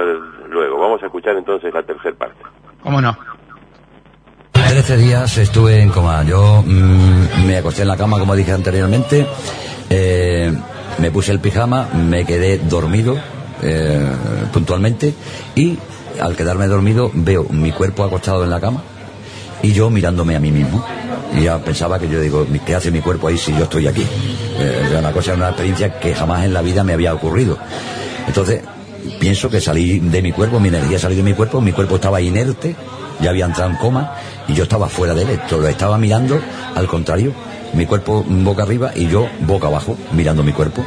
[0.50, 0.80] luego.
[0.80, 2.42] Vamos a escuchar entonces la tercera parte.
[2.84, 3.18] ¿Cómo no?
[4.52, 6.24] Trece días estuve en coma.
[6.24, 9.26] Yo mm, me acosté en la cama, como dije anteriormente.
[9.90, 10.54] Eh,
[11.00, 13.18] me puse el pijama, me quedé dormido
[13.64, 14.12] eh,
[14.52, 15.14] puntualmente
[15.56, 15.78] y
[16.22, 18.82] al quedarme dormido veo mi cuerpo acostado en la cama
[19.62, 20.86] y yo mirándome a mí mismo.
[21.36, 24.06] Y ya pensaba que yo digo, ¿qué hace mi cuerpo ahí si yo estoy aquí?
[24.60, 27.58] Eh, una cosa, una experiencia que jamás en la vida me había ocurrido.
[28.28, 28.62] Entonces,
[29.20, 32.22] pienso que salí de mi cuerpo, mi energía salió de mi cuerpo, mi cuerpo estaba
[32.22, 32.76] inerte,
[33.22, 34.14] ya había entrado en coma
[34.48, 35.40] y yo estaba fuera de él.
[35.52, 36.40] Lo estaba mirando,
[36.76, 37.34] al contrario,
[37.74, 40.84] mi cuerpo boca arriba y yo boca abajo, mirando mi cuerpo.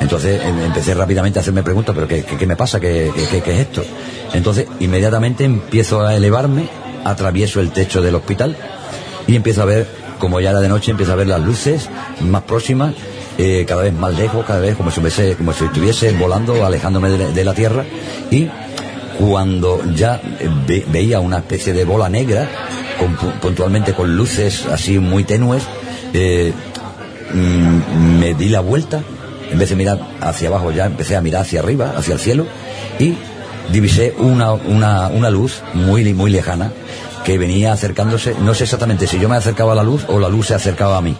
[0.00, 2.80] Entonces em, empecé rápidamente a hacerme preguntas, pero ¿qué, qué, me pasa?
[2.80, 3.84] ¿Qué, ¿Qué, qué, es esto?
[4.32, 6.68] Entonces inmediatamente empiezo a elevarme
[7.04, 8.56] atravieso el techo del hospital
[9.26, 9.86] y empiezo a ver,
[10.18, 11.88] como ya era de noche, empiezo a ver las luces
[12.20, 12.94] más próximas,
[13.38, 15.00] eh, cada vez más lejos, cada vez como si,
[15.36, 17.84] como si estuviese volando, alejándome de, la tierra.
[18.30, 18.48] Y
[19.18, 20.20] cuando ya
[20.90, 22.48] veía una especie de bola negra,
[23.40, 25.62] puntualmente con luces así muy tenues,
[26.12, 26.52] eh,
[27.32, 29.00] mm, me di la vuelta,
[29.50, 32.46] en vez de mirar hacia abajo ya empecé a mirar hacia arriba, hacia el cielo,
[32.98, 33.14] y
[33.70, 36.72] divisé una, una, una luz muy, muy lejana
[37.24, 40.28] que venía acercándose, no sé exactamente si yo me acercaba a la luz o la
[40.28, 41.16] luz se acercaba a mí.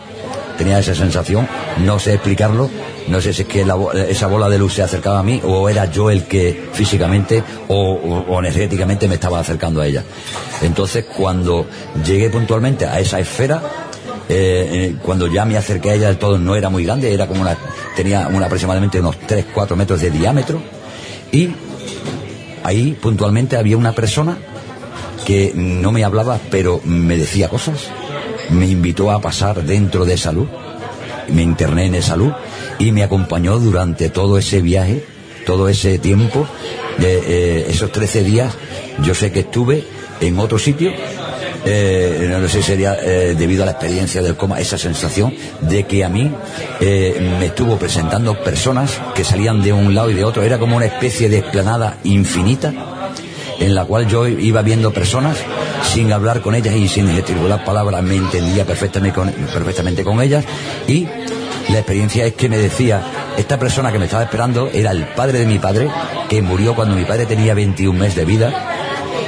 [0.59, 2.69] Tenía esa sensación, no sé explicarlo,
[3.09, 3.65] no sé si es que
[4.09, 8.39] esa bola de luz se acercaba a mí o era yo el que físicamente o,
[8.39, 10.05] energéticamente me estaba acercando a ella.
[10.61, 11.67] Entonces, cuando
[12.05, 13.63] llegué puntualmente a esa esfera,
[14.29, 17.27] eh, eh, cuando ya me acerqué a ella del todo, no era muy grande, era
[17.27, 17.57] como una,
[17.97, 20.61] tenía aproximadamente unos 3-4 metros de diámetro,
[21.33, 21.49] y
[22.65, 24.39] ahí puntualmente había una persona
[25.25, 27.89] que no me hablaba, pero me decía cosas.
[28.51, 30.47] Me invitó a pasar dentro de salud.
[31.29, 32.33] Me interné en salud
[32.79, 35.05] y me acompañó durante todo ese viaje,
[35.47, 36.47] todo ese tiempo,
[36.99, 38.55] de, eh, esos 13 días.
[39.03, 39.85] Yo sé que estuve
[40.21, 40.93] en otro sitio,
[41.65, 45.85] eh, no sé si sería eh, debido a la experiencia del coma, esa sensación de
[45.85, 46.31] que a mí
[46.81, 50.43] me estuvo presentando personas que salían de un lado y de otro.
[50.43, 52.73] Era como una especie de explanada infinita
[53.59, 55.37] en la cual yo iba viendo personas
[55.85, 60.45] sin hablar con ellas y sin gesticular palabras, me entendía perfectamente con, perfectamente con ellas
[60.89, 61.07] y
[61.69, 63.03] la experiencia es que me decía,
[63.39, 65.89] esta persona que me estaba esperando era el padre de mi padre,
[66.29, 68.72] que murió cuando mi padre tenía 21 meses de vida,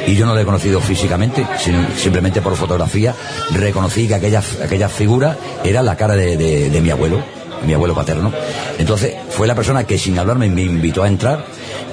[0.06, 3.14] y yo no lo he conocido físicamente, sino simplemente por fotografía,
[3.52, 7.22] reconocí que aquella, aquella figura era la cara de, de mi abuelo,
[7.66, 8.32] mi abuelo paterno.
[8.78, 11.44] Entonces fue la persona que sin hablarme me invitó a entrar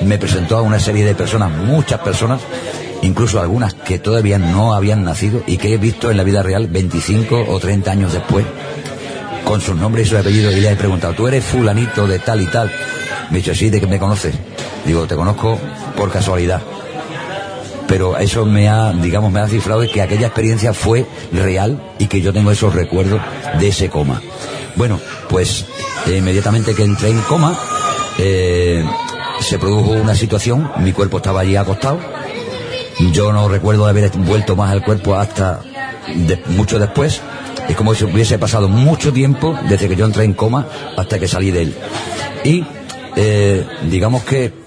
[0.05, 2.41] me presentó a una serie de personas, muchas personas,
[3.01, 6.67] incluso algunas que todavía no habían nacido y que he visto en la vida real
[6.67, 8.45] 25 o 30 años después,
[9.45, 12.41] con sus nombres y sus apellidos, y le he preguntado, ¿tú eres fulanito de tal
[12.41, 12.71] y tal?
[13.29, 14.35] Me ha dicho, sí, ¿de que me conoces?
[14.85, 15.59] Digo, te conozco
[15.95, 16.61] por casualidad.
[17.91, 22.07] Pero eso me ha, digamos, me ha cifrado de que aquella experiencia fue real y
[22.07, 23.19] que yo tengo esos recuerdos
[23.59, 24.21] de ese coma.
[24.77, 25.65] Bueno, pues
[26.07, 27.59] inmediatamente que entré en coma,
[28.17, 28.81] eh,
[29.41, 31.99] se produjo una situación, mi cuerpo estaba allí acostado,
[33.11, 35.59] yo no recuerdo haber vuelto más al cuerpo hasta
[36.47, 37.19] mucho después,
[37.67, 41.27] es como si hubiese pasado mucho tiempo desde que yo entré en coma hasta que
[41.27, 41.75] salí de él.
[42.45, 42.63] Y
[43.17, 44.60] eh, digamos que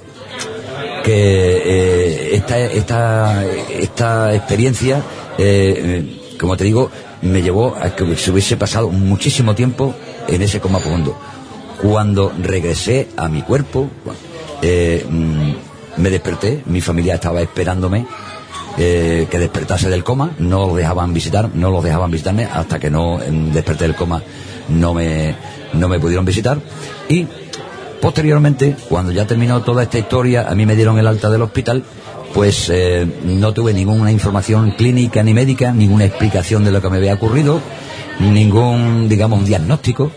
[1.05, 5.03] que eh, esta, esta, esta experiencia,
[5.37, 6.90] eh, como te digo,
[7.21, 9.95] me llevó a que se hubiese pasado muchísimo tiempo
[10.27, 11.14] en ese coma profundo.
[11.83, 13.90] Cuando regresé a mi cuerpo,
[14.62, 18.07] eh, mm, me desperté, mi familia estaba esperándome
[18.77, 23.23] que despertase del coma, no lo dejaban visitar, no los dejaban visitarme hasta que no
[23.23, 24.21] em, desperté del coma,
[24.69, 25.37] no me,
[25.75, 26.59] no me pudieron visitar
[27.09, 27.25] y
[28.05, 31.85] posteriormente, cuando ya terminó toda esta historia, a mí me dieron el alta del hospital,
[32.35, 36.99] pues eh, no tuve ninguna información clínica ni médica, ninguna explicación de lo que me
[36.99, 37.62] había ocurrido,
[38.21, 40.11] ningún, digamos, diagnóstico,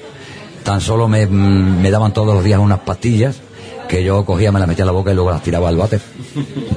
[0.63, 3.38] tan solo me, mm, daban todos los días unas pastillas
[3.88, 6.02] que yo cogía, me las metía a la boca y luego las tiraba al váter.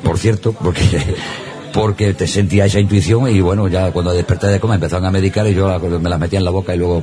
[0.04, 1.16] Por cierto, porque
[1.72, 5.44] porque te sentía esa intuición y bueno, ya cuando desperté de coma empezaron a medicar
[5.48, 7.02] y yo me las metía en la boca y luego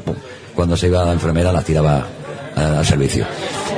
[0.56, 2.08] cuando se iba la enfermera las tiraba
[2.56, 3.26] al servicio.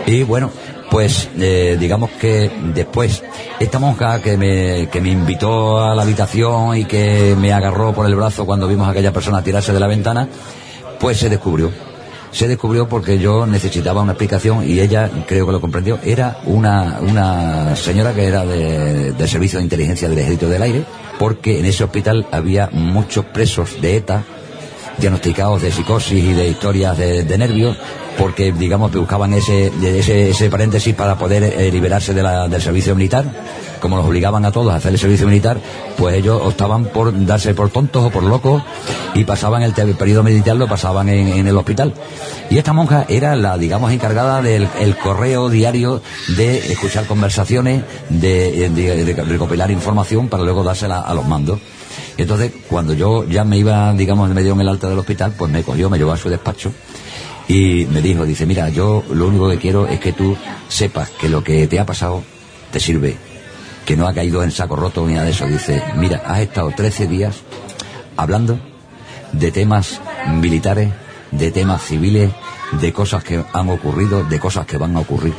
[0.10, 0.50] Y bueno,
[0.89, 3.24] pues eh, digamos que después
[3.60, 8.08] esta monja que me, que me invitó a la habitación y que me agarró por
[8.08, 10.28] el brazo cuando vimos a aquella persona tirarse de la ventana,
[11.00, 11.72] pues se descubrió
[12.32, 16.00] se descubrió porque yo necesitaba una explicación y ella creo que lo comprendió.
[16.04, 20.84] Era una, una señora que era de, del Servicio de Inteligencia del Ejército del Aire,
[21.17, 24.24] porque en ese hospital había muchos presos de ETA
[25.00, 27.78] diagnosticados de psicosis y de historias de, nervios
[28.18, 29.72] porque digamos buscaban ese,
[30.30, 33.26] ese, paréntesis para poder eh, liberarse de la, del servicio militar.
[33.80, 35.58] Como los obligaban a todos a hacer el servicio militar
[35.98, 38.62] pues ellos optaban por darse por tontos o por locos
[39.16, 41.94] y pasaban el, periodo militar lo pasaban en, el hospital.
[42.50, 46.02] Y esta monja era la digamos encargada del el correo diario
[46.36, 51.60] de escuchar conversaciones de recopilar información para luego dársela a los mandos
[52.18, 55.52] entonces, cuando yo ya me iba, digamos, me dio en el alta del hospital, pues
[55.52, 56.72] me cogió, me llevó a su despacho
[57.50, 61.28] y me dijo, dice, mira, yo lo único que quiero es que tú sepas que
[61.28, 62.24] lo que te ha pasado
[62.72, 63.18] te sirve,
[63.86, 65.48] que no ha caído en saco roto ni nada de eso.
[65.48, 67.38] Dice, mira, has estado 13 días
[68.18, 68.60] hablando
[69.32, 70.90] de temas militares,
[71.32, 72.30] de temas civiles,
[72.80, 75.34] de cosas que han ocurrido, de cosas que van a ocurrir.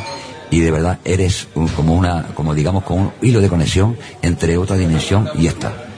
[0.50, 4.56] Y de verdad eres un, como una, como digamos, con un hilo de conexión entre
[4.56, 5.89] otra dimensión y esta.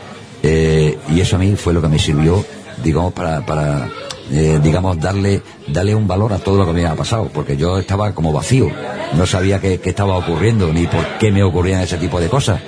[0.42, 2.44] Eh, y eso a mí fue lo que me sirvió,
[2.82, 3.88] digamos, para, para
[4.30, 7.78] eh, digamos, darle, darle un valor a todo lo que me había pasado, porque yo
[7.78, 8.68] estaba como vacío,
[9.14, 12.60] no sabía qué, qué estaba ocurriendo, ni por qué me ocurrían ese tipo de cosas.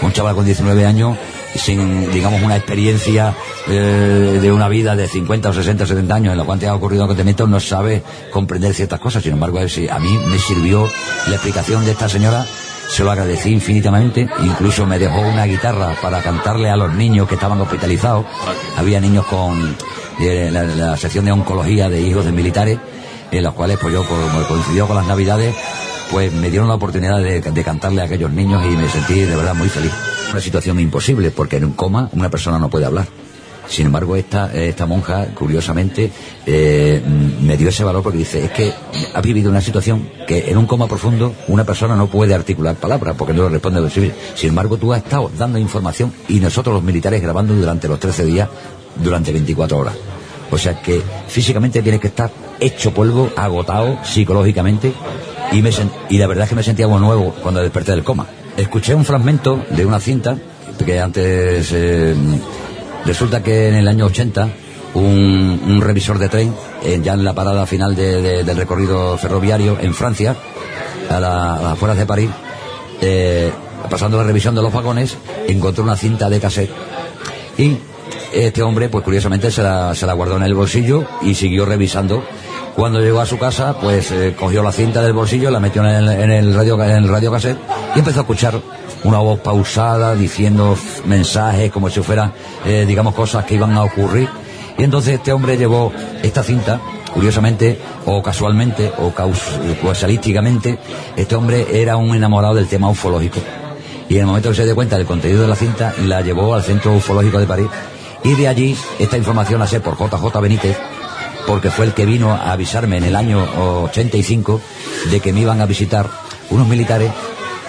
[0.00, 1.16] Un chaval con 19 años,
[1.54, 3.34] sin, digamos, una experiencia
[3.68, 6.66] eh, de una vida de 50 o 60 o 70 años en la cual te
[6.66, 9.22] ha ocurrido acontecimientos, no sabe comprender ciertas cosas.
[9.22, 10.88] Sin embargo, a mí me sirvió
[11.28, 12.46] la explicación de esta señora
[12.92, 17.36] se lo agradecí infinitamente, incluso me dejó una guitarra para cantarle a los niños que
[17.36, 18.26] estaban hospitalizados.
[18.76, 19.74] Había niños con
[20.20, 22.78] eh, la, sección de oncología de hijos de militares,
[23.30, 25.54] en los cuales, pues yo, como coincidió con las navidades,
[26.10, 29.54] pues me dieron la oportunidad de, cantarle a aquellos niños y me sentí de verdad
[29.54, 29.92] muy feliz.
[30.30, 33.06] Una situación imposible, porque en un coma una persona no puede hablar.
[33.72, 36.12] Sin embargo, esta, esta monja, curiosamente,
[36.44, 37.02] eh,
[37.40, 38.70] me dio ese valor porque dice, es que
[39.14, 43.16] ha vivido una situación que en un coma profundo una persona no puede articular palabras
[43.16, 44.12] porque no le responde a civil.
[44.34, 48.26] Sin embargo, tú has estado dando información y nosotros los militares grabando durante los 13
[48.26, 48.46] días,
[49.02, 49.94] durante 24 horas.
[50.50, 52.30] O sea que físicamente tienes que estar
[52.60, 54.92] hecho polvo, agotado psicológicamente
[55.50, 55.70] y, me
[56.10, 58.26] y la verdad es que me sentía como nuevo cuando desperté del coma.
[58.54, 60.36] Escuché un fragmento de una cinta
[60.84, 61.70] que antes...
[61.72, 62.14] Eh,
[63.04, 64.48] Resulta que en el año 80
[64.94, 69.78] un, revisor de tren, eh, ya en la parada final de, de, del recorrido ferroviario
[69.80, 70.36] en Francia,
[71.08, 72.30] a, la, las afueras de París,
[73.00, 73.50] eh,
[73.90, 75.16] pasando la revisión de los vagones,
[75.48, 76.70] encontró una cinta de cassette
[77.58, 77.76] y
[78.32, 82.24] este hombre, pues curiosamente se la, se la guardó en el bolsillo y siguió revisando.
[82.74, 85.88] Cuando llegó a su casa, pues eh, cogió la cinta del bolsillo, la metió en
[85.88, 87.58] el, en el radio, en el radio cassette
[87.94, 88.60] y empezó a escuchar
[89.04, 92.32] una voz pausada diciendo mensajes como si fueran,
[92.64, 94.28] eh, digamos, cosas que iban a ocurrir.
[94.78, 96.80] Y entonces este hombre llevó esta cinta,
[97.12, 100.78] curiosamente, o casualmente, o causalísticamente,
[101.16, 103.38] este hombre era un enamorado del tema ufológico.
[104.08, 106.54] Y en el momento que se dio cuenta del contenido de la cinta, la llevó
[106.54, 107.68] al Centro Ufológico de París.
[108.24, 110.76] Y de allí, esta información la sé por JJ Benítez,
[111.46, 113.42] porque fue el que vino a avisarme en el año
[113.84, 114.60] 85
[115.10, 116.08] de que me iban a visitar
[116.50, 117.10] unos militares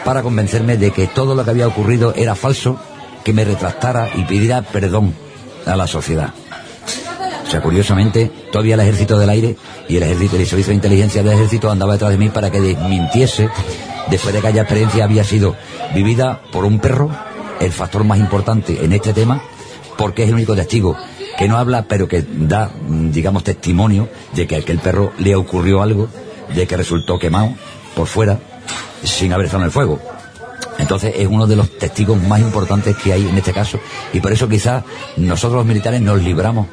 [0.04, 2.80] para convencerme de que todo lo que había ocurrido era falso,
[3.24, 5.14] que me retractara y pidiera perdón
[5.66, 6.34] a la sociedad.
[7.46, 9.56] O sea, curiosamente, todavía el ejército del aire
[9.88, 12.60] y el ejército el servicio de inteligencia del ejército andaba detrás de mí para que
[12.60, 13.50] desmintiese,
[14.10, 15.56] después de que aquella experiencia había sido
[15.94, 17.10] vivida por un perro,
[17.60, 19.42] el factor más importante en este tema,
[19.98, 20.98] porque es el único testigo
[21.38, 26.08] que no habla, pero que da, digamos, testimonio de que aquel perro le ocurrió algo,
[26.54, 27.54] de que resultó quemado
[27.96, 28.40] por fuera,
[29.04, 30.00] sin haber estado en el fuego.
[30.80, 33.80] Entonces es uno de los testigos más importantes que hay en este caso
[34.12, 34.84] y por eso quizás
[35.18, 36.68] nosotros los militares nos libramos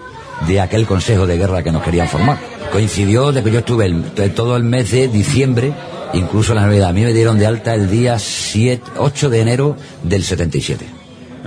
[0.46, 2.38] de aquel consejo de guerra que nos querían formar.
[2.72, 3.90] Coincidió de que yo estuve
[4.34, 5.72] todo el mes de diciembre,
[6.14, 6.90] incluso la Navidad.
[6.90, 10.86] A mí me dieron de alta el día 7, 8 de enero del 77.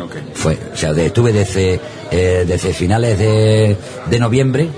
[0.06, 0.22] Okay.
[0.34, 1.80] Fue, o sea, estuve desde,
[2.12, 3.78] eh, desde finales de,
[4.10, 4.70] de noviembre,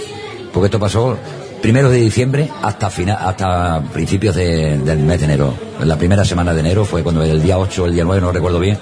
[0.53, 1.17] porque esto pasó
[1.61, 5.53] primeros de diciembre hasta final, hasta principios del mes de enero.
[5.83, 8.31] La primera semana de enero fue cuando el día 8 o el día 9, no
[8.31, 8.77] recuerdo bien,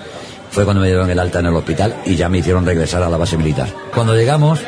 [0.51, 3.09] fue cuando me dieron el alta en el hospital y ya me hicieron regresar a
[3.09, 3.67] la base militar.
[3.93, 4.59] Cuando llegamos,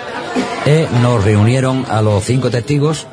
[0.66, 3.08] eh, nos reunieron a los cinco testigos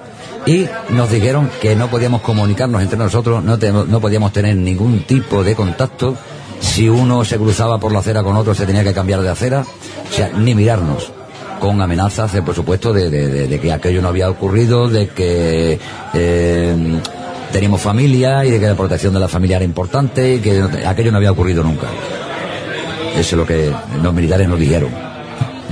[0.46, 5.44] y nos dijeron que no podíamos comunicarnos entre nosotros, no, no podíamos tener ningún tipo
[5.44, 6.16] de contacto.
[6.60, 9.64] Si uno se cruzaba por la acera con otro, se tenía que cambiar de acera,
[10.10, 11.12] o sea, ni mirarnos
[11.62, 15.78] con amenazas, por supuesto, de, que aquello no había ocurrido, de que
[16.12, 17.00] eh,
[17.52, 21.12] teníamos familia y de que la protección de la familia era importante y que aquello
[21.12, 21.86] no había ocurrido nunca.
[23.16, 24.90] Eso es lo que los militares nos dijeron.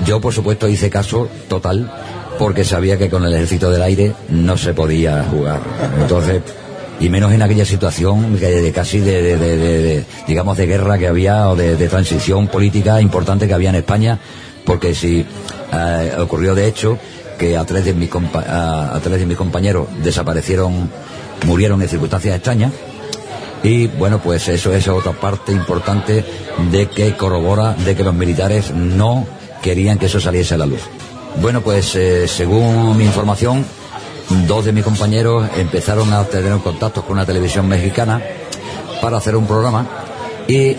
[0.06, 1.92] Yo, por supuesto, hice caso total
[2.38, 5.60] porque sabía que con el ejército del aire no se podía jugar.
[6.00, 6.40] Entonces,
[7.00, 11.88] y menos en aquella situación de, casi de, digamos, de guerra que había o de,
[11.88, 14.20] transición política importante que había en España,
[14.64, 15.26] porque si
[15.72, 16.98] eh, ocurrió de hecho
[17.38, 20.90] que a tres de mis a, a tres de mis compañeros desaparecieron,
[21.46, 22.72] murieron en circunstancias extrañas,
[23.62, 26.24] y bueno, pues eso es otra parte importante
[26.70, 29.26] de que corrobora de que los militares no
[29.62, 30.80] querían que eso saliese a la luz.
[31.40, 33.64] Bueno, pues eh, según mi información,
[34.46, 38.22] dos de mis compañeros empezaron a tener contactos con una televisión mexicana
[39.00, 39.86] para hacer un programa
[40.50, 40.76] y,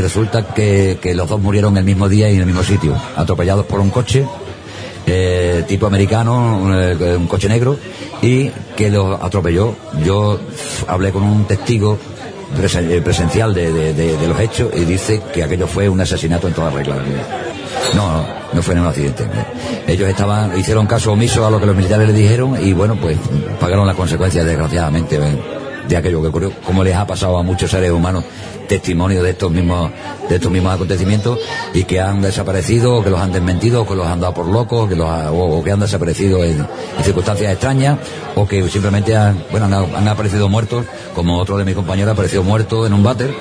[0.00, 3.80] resulta que, los dos murieron el mismo día y en el mismo sitio, atropellados por
[3.80, 4.26] un coche
[5.06, 7.76] eh, tipo americano, un, coche negro,
[8.22, 9.76] y que los atropelló.
[10.02, 10.40] Yo
[10.88, 16.00] hablé con un testigo eh, presencial de, los hechos y dice que aquello fue un
[16.00, 16.96] asesinato en toda regla.
[17.94, 18.24] No,
[18.54, 19.24] no, fue en un accidente.
[19.86, 23.18] Ellos estaban, hicieron caso omiso a lo que los militares les dijeron y bueno, pues
[23.60, 25.20] pagaron las consecuencias desgraciadamente
[25.86, 28.24] de aquello que ocurrió, como les ha pasado a muchos seres humanos
[28.66, 29.90] testimonio de estos mismos
[30.28, 31.38] de estos mismos acontecimientos
[31.72, 34.46] y que han desaparecido o que los han desmentido o que los han dado por
[34.46, 36.66] locos que los o, que han desaparecido en,
[37.02, 37.98] circunstancias extrañas
[38.34, 42.42] o que simplemente han, bueno, han, aparecido muertos como otro de mis compañeros ha aparecido
[42.42, 43.34] muerto en un váter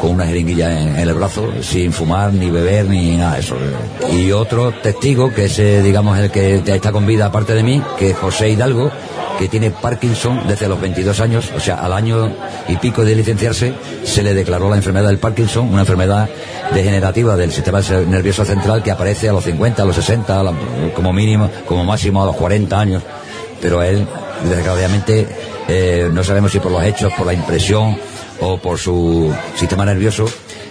[0.00, 3.56] con una jeringuilla en, el brazo, sin fumar, ni beber, ni nada de eso.
[4.12, 8.10] Y otro testigo, que es, digamos, el que está con vida aparte de mí, que
[8.10, 8.90] es José Hidalgo,
[9.38, 12.30] que tiene Parkinson desde los 22 años, o sea, al año
[12.66, 13.72] y pico de licenciarse,
[14.02, 16.28] se le declaró la enfermedad del Parkinson, una enfermedad
[16.74, 20.42] degenerativa del sistema nervioso central que aparece a los 50, a los 60,
[20.94, 23.02] como mínimo, como máximo a los 40 años.
[23.60, 24.06] Pero él,
[24.48, 25.26] desgraciadamente,
[25.68, 27.96] eh, no sabemos si por los hechos, por la impresión
[28.40, 30.26] o por su sistema nervioso,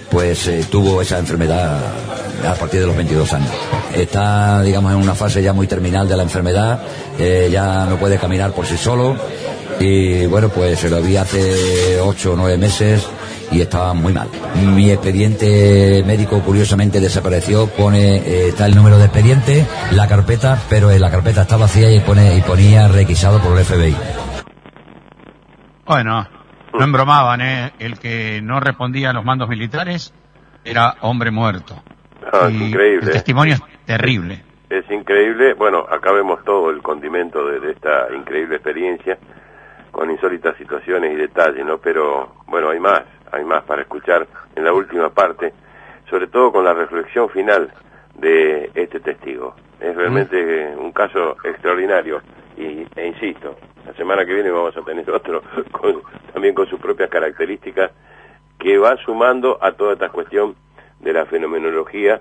[0.09, 1.80] pues eh, tuvo esa enfermedad
[2.45, 3.51] a partir de los 22 años.
[3.93, 6.81] Está, digamos, en una fase ya muy terminal de la enfermedad,
[7.17, 9.15] eh, ya no puede caminar por sí solo
[9.79, 13.07] y bueno, pues se lo vi hace 8 o 9 meses
[13.51, 14.27] y estaba muy mal.
[14.55, 20.91] Mi expediente médico curiosamente desapareció, pone, eh, está el número de expediente, la carpeta, pero
[20.91, 23.95] en la carpeta está vacía y pone y ponía requisado por el FBI.
[25.85, 26.27] Bueno,
[26.73, 27.73] no embromaban, ¿eh?
[27.79, 30.13] El que no respondía a los mandos militares
[30.65, 31.81] era hombre muerto.
[32.32, 33.07] Ah, es increíble.
[33.07, 34.43] El testimonio es terrible.
[34.69, 35.53] Es increíble.
[35.53, 39.17] Bueno, acá vemos todo el condimento de, esta increíble experiencia
[39.91, 41.78] con insólitas situaciones y detalles, ¿no?
[41.78, 45.53] Pero bueno, hay más, hay más para escuchar en la última parte,
[46.09, 47.71] sobre todo con la reflexión final
[48.15, 49.55] de este testigo.
[49.80, 52.21] Es realmente un caso extraordinario
[52.57, 53.55] y, e insisto,
[53.86, 55.41] la semana que viene vamos a tener otro
[56.34, 57.91] también con sus propias características
[58.59, 60.55] que va sumando a toda esta cuestión
[60.99, 62.19] de la fenomenología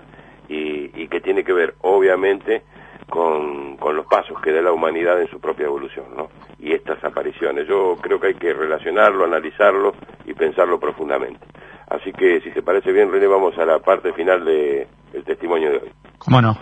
[0.49, 2.63] y, que tiene que ver obviamente
[3.09, 6.29] con, los pasos que da la humanidad en su propia evolución, ¿no?
[6.59, 7.67] Y estas apariciones.
[7.67, 9.93] Yo creo que hay que relacionarlo, analizarlo
[10.25, 11.45] y pensarlo profundamente.
[11.89, 15.71] Así que, si se parece bien, René, vamos a la parte final de, del testimonio
[15.71, 15.91] de hoy.
[16.17, 16.57] ¿Cómo no?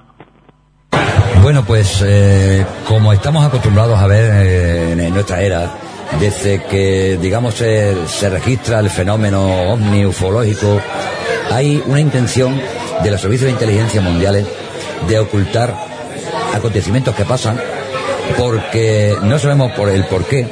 [1.41, 5.71] Bueno, pues eh, como estamos acostumbrados a ver eh, en nuestra era,
[6.19, 10.79] desde que, digamos, se, se registra el fenómeno ovni ufológico,
[11.51, 12.59] hay una intención
[13.03, 14.45] de los servicios de inteligencia mundiales
[15.07, 15.75] de ocultar
[16.53, 17.59] acontecimientos que pasan
[18.37, 20.47] porque no sabemos por el por qué,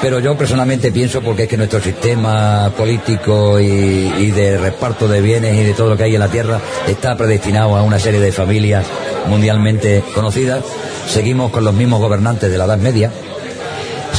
[0.00, 5.54] pero yo personalmente pienso porque es que nuestro sistema político y, de reparto de bienes
[5.54, 8.32] y de todo lo que hay en la Tierra está predestinado a una serie de
[8.32, 8.84] familias
[9.28, 10.64] mundialmente conocidas.
[11.06, 13.10] Seguimos con los mismos gobernantes de la Edad Media,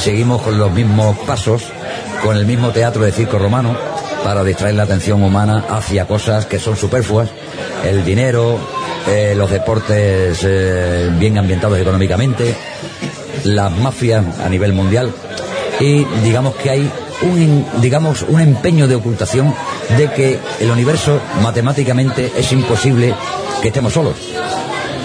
[0.04, 1.64] seguimos con los mismos pasos,
[2.22, 3.74] con el mismo teatro de circo romano,
[4.22, 7.30] para distraer la atención humana hacia cosas que son superfluas,
[7.86, 8.58] el dinero,
[9.08, 12.54] eh, los deportes eh, bien ambientados económicamente,
[13.46, 15.10] las mafias a nivel mundial
[15.80, 16.92] y digamos que hay
[17.22, 19.56] un, digamos, un empeño de ocultación
[19.98, 23.16] de que el universo matemáticamente es imposible
[23.62, 24.18] que estemos solos.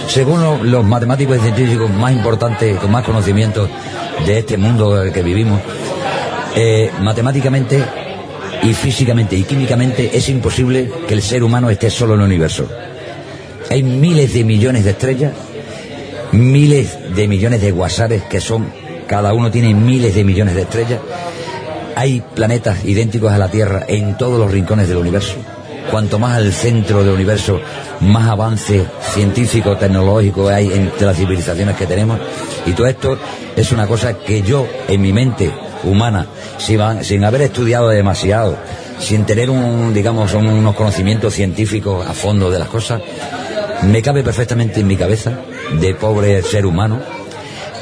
[0.09, 3.69] Según los matemáticos y científicos más importantes, con más conocimientos
[4.25, 5.61] de este mundo en el que vivimos,
[6.55, 7.83] eh, matemáticamente
[8.63, 12.67] y físicamente y químicamente es imposible que el ser humano esté solo en el universo.
[13.69, 15.33] Hay miles de millones de estrellas,
[16.31, 18.73] miles de millones de guasares que son,
[19.05, 21.01] cada uno tiene miles de millones de estrellas.
[21.95, 25.35] Hay planetas idénticos a la Tierra en todos los rincones del universo.
[25.91, 27.59] Cuanto más al centro del universo,
[28.01, 32.19] más avance científico, tecnológico hay entre las civilizaciones que tenemos.
[32.65, 33.17] Y todo esto
[33.55, 35.51] es una cosa que yo, en mi mente
[35.83, 36.27] humana,
[36.57, 38.57] sin, haber estudiado demasiado,
[38.99, 43.01] sin tener un, digamos, unos conocimientos científicos a fondo de las cosas,
[43.83, 45.39] me cabe perfectamente en mi cabeza,
[45.79, 46.99] de pobre ser humano,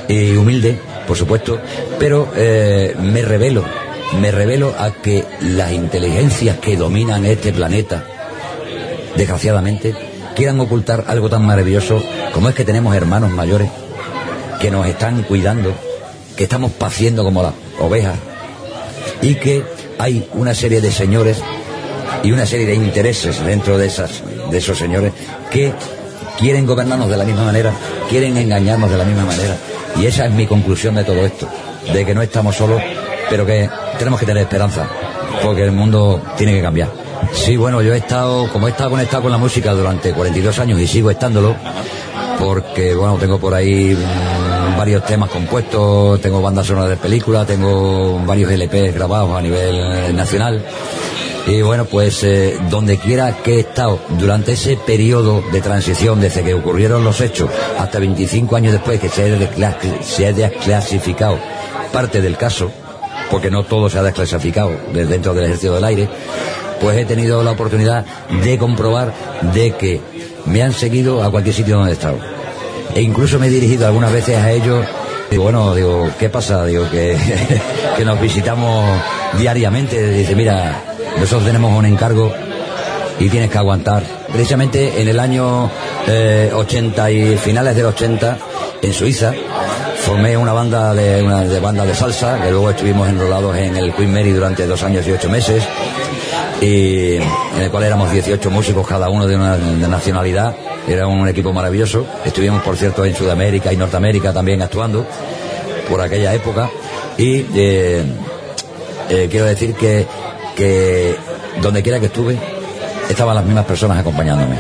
[0.07, 1.59] y humilde, por supuesto,
[1.99, 3.63] pero eh, me revelo,
[4.19, 8.03] me revelo a que las inteligencias que dominan este planeta,
[9.15, 9.93] desgraciadamente,
[10.35, 12.01] quieran ocultar algo tan maravilloso
[12.33, 13.69] como es que tenemos hermanos mayores
[14.59, 15.73] que nos están cuidando,
[16.35, 18.15] que estamos paciendo como las ovejas
[19.21, 19.63] y que
[19.99, 21.41] hay una serie de señores
[22.23, 25.11] y una serie de intereses dentro de esas de esos señores
[25.51, 25.73] que
[26.37, 27.73] quieren gobernarnos de la misma manera,
[28.09, 29.57] quieren engañarnos de la misma manera.
[29.99, 31.47] Y esa es mi conclusión de todo esto,
[31.91, 32.81] de que no estamos solos,
[33.29, 34.87] pero que tenemos que tener esperanza,
[35.43, 36.89] porque el mundo tiene que cambiar.
[37.33, 40.79] Sí, bueno, yo he estado, como he estado conectado con la música durante 42 años
[40.79, 41.55] y sigo estándolo,
[42.39, 48.19] porque, bueno, tengo por ahí mm, varios temas compuestos, tengo bandas sonoras de películas, tengo
[48.25, 50.63] varios LPs grabados a nivel eh, nacional.
[51.47, 56.43] Y bueno, pues eh, donde quiera que he estado durante ese periodo de transición, desde
[56.43, 57.49] que ocurrieron los hechos
[57.79, 61.39] hasta 25 años después que se ha, se desclasificado
[61.93, 62.69] parte del caso,
[63.29, 66.09] porque no todo se ha desclasificado dentro del ejército del aire,
[66.81, 68.05] pues he tenido la oportunidad
[68.43, 69.13] de comprobar
[69.53, 70.01] de que
[70.45, 72.17] me han seguido a cualquier sitio donde he estado.
[72.95, 74.85] E incluso me he dirigido algunas veces a ellos
[75.29, 76.65] Digo, bueno, digo, ¿qué pasa?
[76.65, 77.17] Digo, que,
[78.05, 78.97] nos visitamos
[79.37, 80.09] diariamente.
[80.11, 80.81] Dice, mira,
[81.17, 82.31] nosotros tenemos un encargo
[83.19, 84.03] y tienes que aguantar.
[84.31, 85.69] Precisamente en el año
[86.53, 88.37] 80 eh, y finales del 80,
[88.81, 89.33] en Suiza,
[90.07, 93.93] formé una banda de, una de banda de salsa, que luego estuvimos enrolados en el
[93.93, 95.61] Queen Mary durante dos años y ocho meses,
[96.61, 100.55] y en el cual éramos 18 músicos, cada uno de una nacionalidad.
[100.87, 102.05] Era un equipo maravilloso.
[102.23, 105.05] Estuvimos, por cierto, en Sudamérica y Norteamérica también actuando
[105.89, 106.69] por aquella época.
[107.17, 108.03] Y eh,
[109.09, 110.07] eh, quiero decir que
[110.57, 111.15] que
[111.61, 112.35] donde quiera que estuve,
[113.07, 114.55] estaban las mismas personas acompañándome.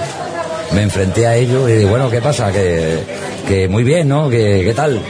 [0.73, 2.51] Me enfrenté a ellos y digo, bueno, ¿qué pasa?
[2.51, 2.99] Que,
[3.47, 4.29] que muy bien, ¿no?
[4.29, 5.01] ¿Qué, ¿Qué tal?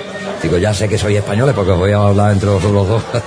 [0.42, 3.04] Digo, ya sé que soy español porque os voy a hablar entre vosotros los dos.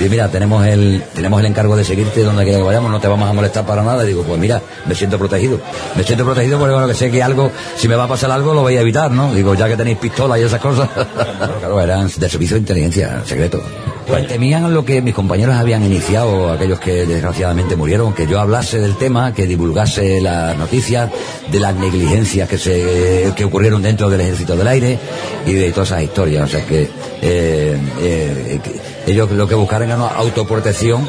[0.00, 3.06] Y mira, tenemos el, tenemos el encargo de seguirte donde quiera que vayamos, no te
[3.06, 4.02] vamos a molestar para nada.
[4.02, 5.60] Digo, pues mira, me siento protegido.
[5.94, 8.54] Me siento protegido porque bueno, que sé que algo, si me va a pasar algo,
[8.54, 9.34] lo voy a evitar, ¿no?
[9.34, 10.88] Digo, ya que tenéis pistola y esas cosas.
[11.60, 13.60] claro, eran de servicio de inteligencia, secreto.
[14.06, 18.80] Pues temían lo que mis compañeros habían iniciado, aquellos que desgraciadamente murieron, que yo hablase
[18.80, 21.10] del tema, que divulgase las noticias
[21.50, 24.98] de las negligencias que se que ocurrieron dentro del ejército del aire
[25.46, 26.44] y de todas esas historias.
[26.44, 26.88] O sea que
[27.22, 28.60] eh, eh,
[29.06, 31.08] ellos lo que buscaron era una autoprotección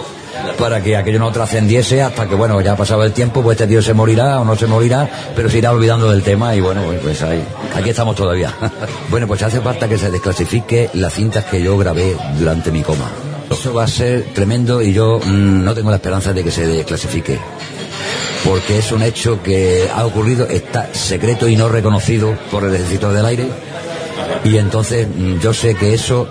[0.57, 3.67] para que aquello no trascendiese hasta que, bueno, ya ha pasado el tiempo, pues este
[3.67, 6.81] tío se morirá o no se morirá, pero se irá olvidando del tema y bueno,
[7.01, 7.43] pues ahí,
[7.75, 8.53] aquí estamos todavía.
[9.09, 13.09] bueno, pues hace falta que se desclasifique las cintas que yo grabé durante mi coma.
[13.49, 16.65] Eso va a ser tremendo y yo mm, no tengo la esperanza de que se
[16.65, 17.37] desclasifique.
[18.45, 23.11] Porque es un hecho que ha ocurrido, está secreto y no reconocido por el ejército
[23.11, 23.47] del aire.
[24.43, 26.27] Y entonces mm, yo sé que eso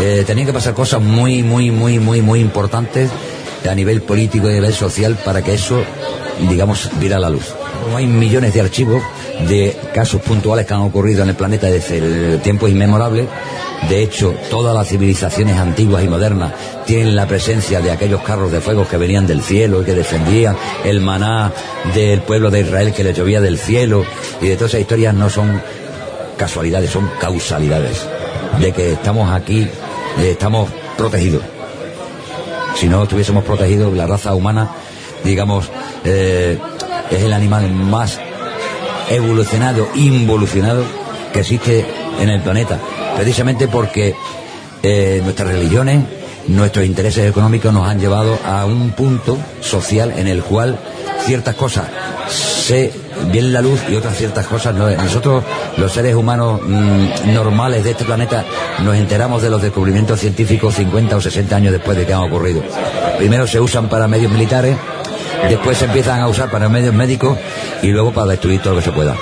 [0.00, 3.10] eh, tenían que pasar cosas muy, muy, muy, muy, muy importantes
[3.68, 5.82] a nivel político y a nivel social para que eso,
[6.48, 7.54] digamos, viera la luz.
[7.96, 9.02] hay millones de archivos
[9.48, 13.26] de casos puntuales que han ocurrido en el planeta desde el tiempo inmemorable.
[13.88, 16.52] De hecho, todas las civilizaciones antiguas y modernas
[16.86, 20.56] tienen la presencia de aquellos carros de fuego que venían del cielo y que defendían
[20.84, 21.52] el maná
[21.94, 24.04] del pueblo de Israel que le llovía del cielo.
[24.40, 25.60] Y de todas esas historias no son
[26.36, 28.06] casualidades, son causalidades.
[28.60, 29.62] De que estamos aquí,
[30.18, 31.42] eh, estamos protegidos
[32.74, 34.70] si no estuviésemos protegidos, la raza humana,
[35.24, 35.70] digamos,
[36.04, 36.58] eh,
[37.10, 38.18] es el animal más
[39.10, 40.84] evolucionado, involucionado
[41.32, 41.84] que existe
[42.20, 42.78] en el planeta.
[43.16, 44.14] Precisamente porque
[44.82, 46.04] eh, nuestras religiones
[46.48, 50.78] nuestros intereses económicos nos han llevado a un punto social en el cual
[51.24, 51.86] ciertas cosas
[52.64, 52.90] se
[53.30, 54.88] ven la luz y otras ciertas cosas no.
[54.90, 55.44] Nosotros,
[55.76, 58.42] los seres humanos mm, normales de este planeta,
[58.82, 62.62] nos enteramos de los descubrimientos científicos 50 o 60 años después de que han ocurrido.
[63.18, 64.76] Primero se usan para medios militares,
[65.46, 67.36] después se empiezan a usar para medios médicos
[67.82, 69.14] y luego para destruir todo lo que se pueda.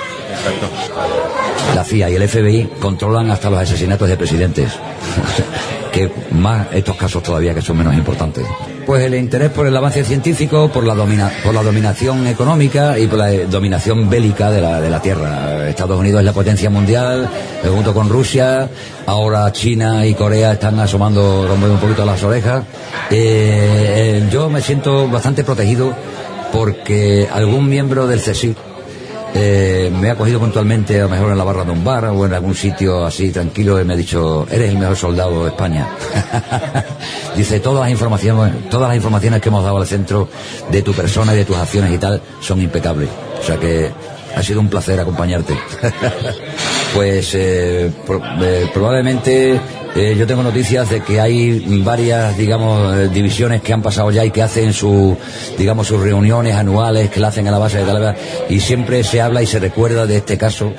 [1.75, 4.71] La CIA y el FBI controlan hasta los asesinatos de presidentes.
[5.93, 8.43] que más estos casos todavía que son menos importantes.
[8.85, 13.07] Pues el interés por el avance científico, por la, domina, por la dominación económica y
[13.07, 15.69] por la dominación bélica de la, de la Tierra.
[15.69, 17.29] Estados Unidos es la potencia mundial,
[17.63, 18.67] eh, junto con Rusia,
[19.05, 22.63] ahora China y Corea están asomando, un poquito las orejas.
[23.11, 25.93] Eh, eh, yo me siento bastante protegido
[26.51, 28.72] porque algún miembro del CSIC
[29.35, 32.25] eh, me ha cogido puntualmente, a lo mejor en la barra de un bar o
[32.25, 35.87] en algún sitio así tranquilo, y me ha dicho, eres el mejor soldado de España.
[37.35, 40.29] Dice, todas las informaciones, todas las informaciones que hemos dado al centro
[40.71, 43.09] de tu persona y de tus acciones y tal son impecables.
[43.39, 43.91] O sea que
[44.35, 45.57] ha sido un placer acompañarte.
[46.93, 47.91] pues eh,
[48.41, 49.59] eh, probablemente
[49.95, 54.25] eh, yo tengo noticias de que hay varias, digamos, eh, divisiones que han pasado ya
[54.25, 55.15] y que hacen su,
[55.57, 58.15] digamos, sus reuniones anuales que la hacen a la base de Talavera
[58.49, 60.73] y siempre se habla y se recuerda de este caso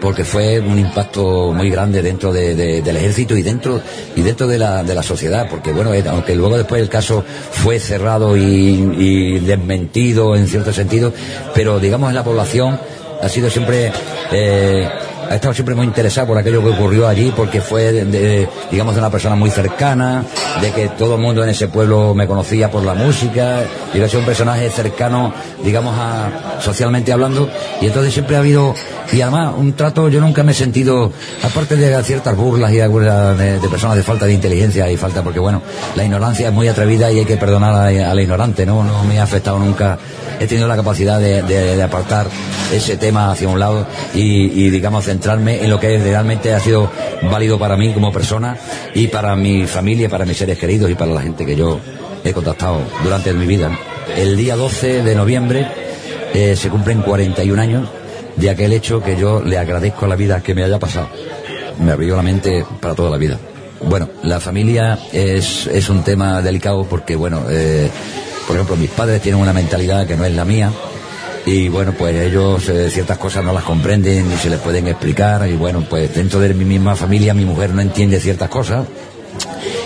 [0.00, 3.80] porque fue un impacto muy grande dentro del ejército y dentro
[4.16, 7.78] y dentro de la, de la sociedad porque bueno aunque luego después el caso fue
[7.78, 11.12] cerrado y, desmentido en cierto sentido
[11.54, 12.78] pero digamos en la población
[13.22, 13.92] ha sido siempre
[14.32, 14.88] eh,
[15.30, 19.00] ha estado siempre muy interesado por aquello que ocurrió allí, porque fue, de, digamos, de
[19.00, 20.24] una persona muy cercana,
[20.60, 23.60] de que todo el mundo en ese pueblo me conocía por la música,
[23.94, 27.48] y sido un personaje cercano, digamos, a, socialmente hablando,
[27.80, 28.74] y entonces siempre ha habido,
[29.12, 31.12] y además, un trato, yo nunca me he sentido,
[31.44, 35.38] aparte de ciertas burlas y de, de personas de falta de inteligencia y falta, porque
[35.38, 35.62] bueno,
[35.94, 38.82] la ignorancia es muy atrevida y hay que perdonar a, la ignorante, ¿no?
[38.82, 39.96] No me ha afectado nunca
[40.40, 42.26] he tenido la capacidad de, apartar
[42.72, 46.90] ese tema hacia un lado y, digamos, centrarme en lo que realmente ha sido
[47.30, 48.56] válido para mí como persona
[48.94, 51.78] y para mi familia, para mis seres queridos y para la gente que yo
[52.24, 53.70] he contactado durante mi vida.
[54.16, 55.66] El día 12 de noviembre
[56.32, 57.88] eh, se cumplen 41 años
[58.34, 61.10] de aquel hecho que yo le agradezco a la vida que me haya pasado.
[61.78, 63.38] Me abrió la mente para toda la vida.
[63.82, 67.90] Bueno, la familia es, es un tema delicado porque, bueno, eh,
[68.46, 70.72] por ejemplo, mis padres tienen una mentalidad que no es la mía
[71.46, 75.48] y bueno, pues ellos eh, ciertas cosas no las comprenden ni se les pueden explicar
[75.48, 78.86] y bueno, pues dentro de mi misma familia mi mujer no entiende ciertas cosas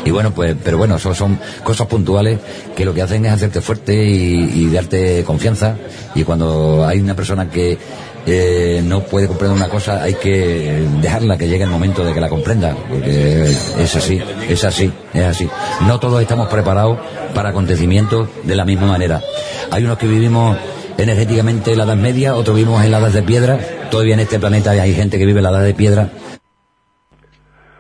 [0.05, 2.39] y bueno, pues, pero bueno, son, son cosas puntuales
[2.77, 5.77] que lo que hacen es hacerte fuerte y, darte confianza.
[6.15, 7.79] Y cuando hay una persona que
[8.27, 12.21] eh, no puede comprender una cosa, hay que dejarla que llegue el momento de que
[12.21, 13.45] la comprenda, porque
[13.79, 15.49] es así, es así, es así.
[15.87, 16.99] No todos estamos preparados
[17.35, 19.23] para acontecimientos de la misma manera.
[19.71, 20.57] Hay unos que vivimos
[20.99, 23.59] energéticamente en la edad media, otros vivimos en la edad de piedra.
[23.91, 26.09] Todavía en este planeta hay gente que vive en la edad de piedra.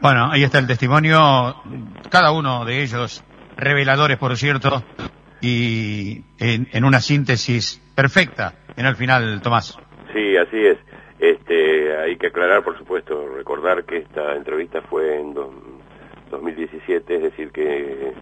[0.01, 1.57] Bueno, ahí está el testimonio,
[2.11, 3.25] cada uno de ellos
[3.57, 4.85] reveladores, por cierto,
[5.41, 9.79] y en, una síntesis perfecta en el final, Tomás.
[10.12, 10.79] Sí, así es.
[11.19, 15.33] Este, hay que aclarar, por supuesto, recordar que esta entrevista fue en
[16.31, 18.12] 2017, es decir, que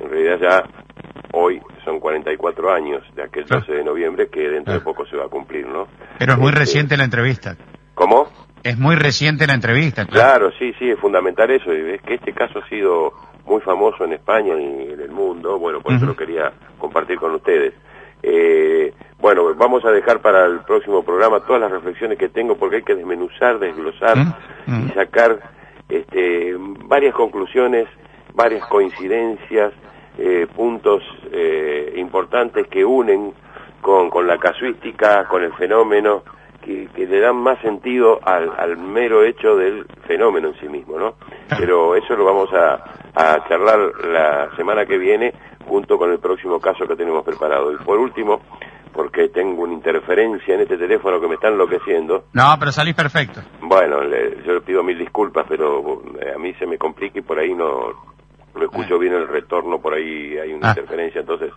[0.00, 0.84] en realidad ya
[1.32, 5.26] hoy son 44 años de aquel 12 de noviembre que dentro de poco se va
[5.26, 5.86] a cumplir, ¿no?
[6.18, 7.56] Pero es muy este, reciente la entrevista.
[7.94, 8.28] ¿Cómo?
[8.62, 10.06] Es muy reciente la entrevista.
[10.06, 10.50] Claro.
[10.58, 11.72] sí, sí, es fundamental eso.
[11.72, 13.12] Es que este caso ha sido
[13.44, 15.58] muy famoso en España y en el mundo.
[15.58, 17.74] Bueno, por eso lo quería compartir con ustedes.
[18.22, 22.76] Eh, bueno, vamos a dejar para el próximo programa todas las reflexiones que tengo porque
[22.76, 24.16] hay que desmenuzar, desglosar
[24.66, 25.40] y sacar
[25.88, 27.88] este, varias conclusiones,
[28.34, 29.72] varias coincidencias,
[30.18, 31.02] eh, puntos
[31.32, 33.32] eh, importantes que unen
[33.80, 36.22] con, con la casuística, con el fenómeno
[36.62, 41.14] que, le dan más sentido al, mero hecho del fenómeno en sí mismo, ¿no?
[41.58, 42.74] Pero eso lo vamos a,
[43.14, 45.34] a charlar la semana que viene
[45.66, 47.72] junto con el próximo caso que tenemos preparado.
[47.72, 48.40] Y por último,
[48.92, 52.24] porque tengo una interferencia en este teléfono que me está enloqueciendo.
[52.32, 53.40] No, pero salís perfecto.
[53.60, 57.38] Bueno, yo le pido mil disculpas, pero eh, a mí se me complica y por
[57.38, 58.11] ahí no,
[58.54, 60.70] no escucho bien el retorno, por ahí hay una ah.
[60.70, 61.52] interferencia, entonces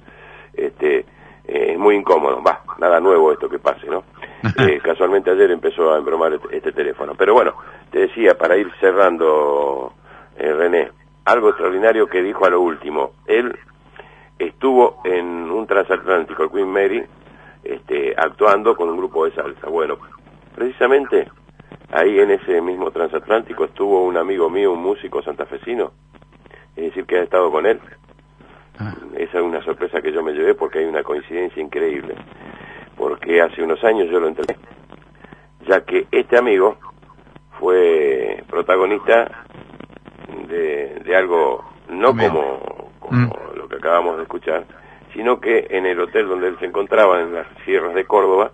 [0.54, 1.06] este
[1.48, 2.42] eh, es muy incómodo.
[2.42, 4.04] Va, nada nuevo esto que pase, ¿no?
[4.60, 7.14] Eh, casualmente ayer empezó a embromar este, este, teléfono.
[7.18, 7.56] Pero bueno,
[7.90, 9.92] te decía, para ir cerrando,
[10.38, 10.92] eh, René,
[11.26, 13.14] algo extraordinario que dijo a lo último.
[13.26, 13.58] Él
[14.38, 17.04] estuvo en un transatlántico, el Queen Mary,
[17.64, 19.68] este, actuando con un grupo de salsa.
[19.68, 19.98] Bueno,
[20.54, 21.28] precisamente
[21.92, 25.92] ahí en ese mismo transatlántico estuvo un amigo mío, un músico santafesino,
[26.76, 27.80] es decir, que ha estado con él,
[28.80, 28.94] Ah.
[29.18, 32.16] Esa es una sorpresa que yo me llevé porque hay una coincidencia increíble.
[32.98, 34.58] Porque hace unos años yo lo entrené,
[35.68, 36.78] ya que este amigo
[37.60, 39.46] fue protagonista
[40.48, 43.58] de, de algo, no como, como mm.
[43.58, 44.66] lo que acabamos de escuchar,
[45.14, 48.52] sino que en el hotel donde él se encontraba, en las sierras de Córdoba,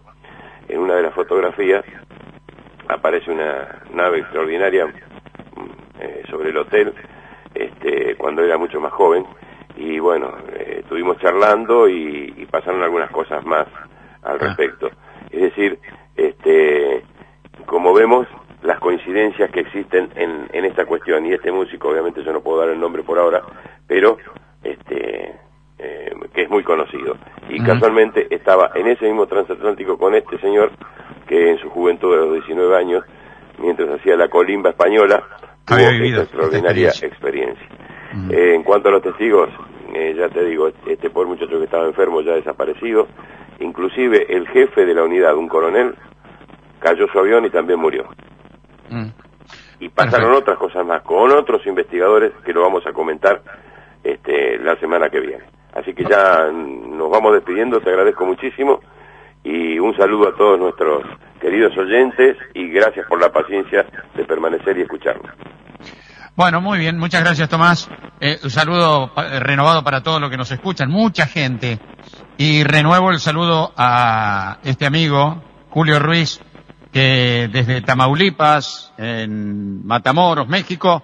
[0.67, 1.86] en una de las fotografías,
[2.88, 6.93] aparece una nave extraordinaria mm, eh, sobre el hotel,
[8.22, 9.26] cuando era mucho más joven,
[9.76, 13.65] y bueno, eh, estuvimos charlando y, pasaron algunas cosas más
[14.24, 14.38] al ah.
[14.38, 14.89] respecto.
[15.30, 15.80] Es decir,
[16.15, 17.01] este,
[17.65, 18.28] como vemos,
[18.61, 22.59] las coincidencias que existen en, en esta cuestión, y este músico, obviamente yo no puedo
[22.59, 23.41] dar el nombre por ahora,
[23.88, 24.17] pero
[24.63, 25.39] este,
[25.80, 27.17] eh, que es muy conocido.
[27.49, 30.72] Y casualmente estaba en ese mismo transatlántico con este señor,
[31.28, 33.03] que en su juventud de los 19 años,
[33.57, 35.24] mientras hacía la colimba española,
[35.65, 37.67] tuvo esta extraordinaria experiencia.
[38.30, 39.49] Eh, en cuanto a los testigos,
[39.93, 43.07] eh, ya te digo, este pobre muchacho que estaba enfermo ya desaparecido,
[43.59, 45.95] inclusive el jefe de la unidad, un coronel,
[46.80, 48.05] cayó su avión y también murió.
[48.89, 49.07] Mm.
[49.80, 53.41] Y pasaron otras cosas más con otros investigadores que lo vamos a comentar
[54.03, 55.43] este, la semana que viene.
[55.74, 58.82] Así que ya nos vamos despidiendo, te agradezco muchísimo
[59.43, 61.03] y un saludo a todos nuestros
[61.39, 63.86] queridos oyentes y gracias por la paciencia
[64.16, 65.32] de permanecer y escucharnos.
[66.34, 67.89] Bueno, muy bien, muchas gracias Tomás.
[68.21, 71.77] Eh, un saludo eh, renovado para todos los que nos escuchan, mucha gente.
[72.38, 76.39] Y renuevo el saludo a este amigo, Julio Ruiz,
[76.93, 81.03] que desde Tamaulipas, en Matamoros, México,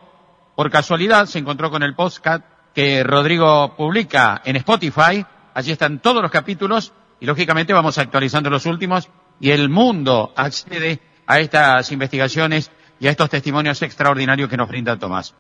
[0.56, 5.26] por casualidad se encontró con el podcast que Rodrigo publica en Spotify.
[5.54, 9.10] Allí están todos los capítulos y lógicamente vamos actualizando los últimos
[9.42, 14.98] y el mundo accede a estas investigaciones y a estos testimonios extraordinarios que nos brinda
[14.98, 15.36] Tomás.